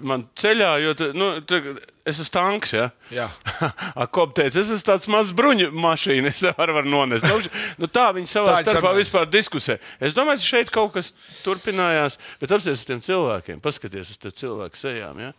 man 0.04 0.26
ceļā, 0.38 0.72
jo, 0.84 0.93
tu, 0.98 1.08
nu, 1.15 1.28
tu, 1.48 1.60
es 2.08 2.17
esmu 2.17 2.34
tanks, 2.34 2.74
ja? 2.76 2.88
Jā. 3.13 3.28
Kops 4.15 4.36
teica, 4.38 4.60
es 4.60 4.72
esmu 4.74 4.88
tāds 4.89 5.10
mazs 5.12 5.34
bruņu 5.38 5.70
mašīna, 5.76 6.32
es 6.34 6.43
varu 6.58 6.76
var 6.78 6.89
nonest. 6.89 7.28
Nu, 7.28 7.38
nu, 7.84 7.89
tā 7.91 8.10
viņi 8.17 8.32
savā 8.32 8.58
Tā 8.58 8.65
starpā 8.65 8.82
sarunājas. 8.82 9.06
vispār 9.06 9.30
diskusē. 9.32 9.78
Es 10.04 10.17
domāju, 10.17 10.41
ka 10.43 10.50
šeit 10.50 10.74
kaut 10.74 10.96
kas 10.98 11.13
turpinājās, 11.43 12.20
bet 12.41 12.56
apsies 12.58 12.82
uz 12.82 12.88
tiem 12.89 13.04
cilvēkiem, 13.06 13.62
paskaties 13.63 14.15
uz 14.15 14.22
tiem 14.24 14.36
cilvēku 14.43 14.82
sejām. 14.82 15.24
Ja? 15.24 15.32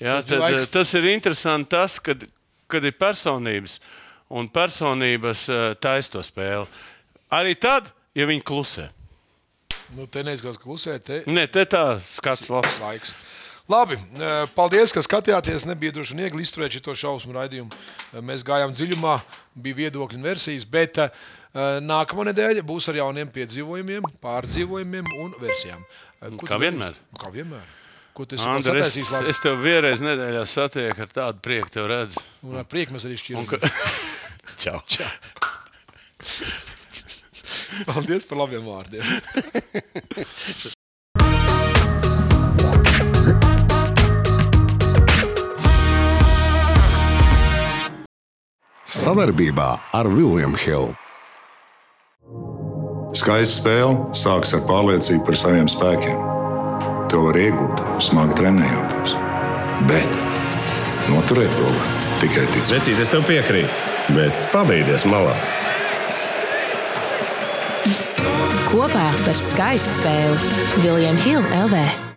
Jā, 0.00 0.18
tad, 0.26 0.42
laiks. 0.42 0.70
tas 0.74 0.94
ir 0.98 1.10
interesanti, 1.14 1.70
tas, 1.76 2.00
kad, 2.04 2.26
kad 2.68 2.84
ir 2.84 2.96
personības 2.98 3.78
un 4.28 4.48
personības 4.50 5.46
eh, 5.48 5.64
taisa 5.80 6.16
to 6.16 6.22
spēli. 6.26 6.66
Arī 7.34 7.54
tad, 7.58 7.92
ja 8.14 8.26
viņi 8.26 8.42
klusē. 8.46 8.88
Nu, 9.94 10.06
te 10.10 10.22
neizskatās 10.26 10.58
klusē, 10.58 10.96
te 10.98 11.20
Nē, 11.30 11.46
te 11.50 11.62
tā 11.70 11.84
skats 12.02 12.48
labs. 12.50 12.80
laiks. 12.82 13.14
Labi, 13.70 13.94
eh, 13.98 14.44
paldies, 14.54 14.92
ka 14.94 15.02
skatījāties. 15.02 15.66
Nebija 15.66 15.94
droši 15.94 16.14
vien 16.14 16.24
viegli 16.26 16.42
izturēt 16.46 16.74
šo 16.74 16.94
šausmu 16.94 17.34
raidījumu. 17.38 17.70
Eh, 18.14 18.20
Mēs 18.22 18.42
gājām 18.46 18.74
dziļumā, 18.74 19.16
bija 19.54 19.80
viedokļi 19.84 20.18
un 20.20 20.26
versijas, 20.26 20.64
bet 20.68 20.98
nākamā 21.56 22.26
nedēļa 22.28 22.60
būs 22.68 22.84
ar 22.92 22.98
jauniem 22.98 23.30
piedzīvojumiem, 23.32 24.04
pārdzīvojumiem 24.20 25.06
un 25.22 25.30
versijām. 25.40 25.80
Tu 26.20 26.44
Kā 26.44 26.58
vienmēr. 26.60 26.92
Kā 27.16 27.30
vienmēr. 27.32 27.64
Ko 28.16 28.24
tu 28.24 28.32
esi 28.38 28.46
Andri, 28.48 28.80
es, 28.80 29.10
labi? 29.12 29.28
es 29.28 29.42
tev 29.44 29.58
vienreiz 29.60 30.00
nedēļā 30.00 30.46
satieku 30.48 31.02
ar 31.04 31.10
tādu 31.12 31.42
prieku, 31.44 31.68
tev 31.68 31.84
redzu. 31.90 32.22
Un 32.48 32.56
ar 32.56 32.64
prieku 32.64 32.94
mēs 32.96 33.04
arī 33.04 33.18
Un 33.36 33.44
ka-. 33.44 33.60
Čau. 34.62 34.80
Čau. 34.88 35.04
Paldies 37.84 38.24
par 38.24 38.40
labiem 38.40 38.64
vārdiem. 38.64 39.04
Savarbībā 48.96 49.68
ar 49.92 50.08
Vilniņu 50.08 50.62
Hildu. 50.64 50.96
Skaista 53.12 53.60
spēle 53.60 54.16
sākas 54.16 54.56
ar 54.56 54.64
pārliecību 54.64 55.28
par 55.28 55.36
saviem 55.44 55.68
spēkiem. 55.68 56.35
To 57.12 57.20
var 57.28 57.36
iegūt, 57.38 57.82
smagi 58.02 58.34
trenējoties. 58.40 59.12
Bet 59.86 60.16
noturēt 61.12 61.52
to 61.54 61.68
var 61.68 61.92
tikai 62.22 62.46
ticēt. 62.50 62.72
Vecīt, 62.78 63.02
es 63.02 63.12
tev 63.12 63.22
piekrītu, 63.28 63.92
bet 64.16 64.40
pabeigties 64.54 65.06
malā. 65.10 65.36
Kopā 68.66 69.06
par 69.22 69.38
skaistu 69.38 70.00
spēli 70.00 70.82
Viljams 70.82 71.28
Hilde 71.28 71.62
LV. 71.68 72.05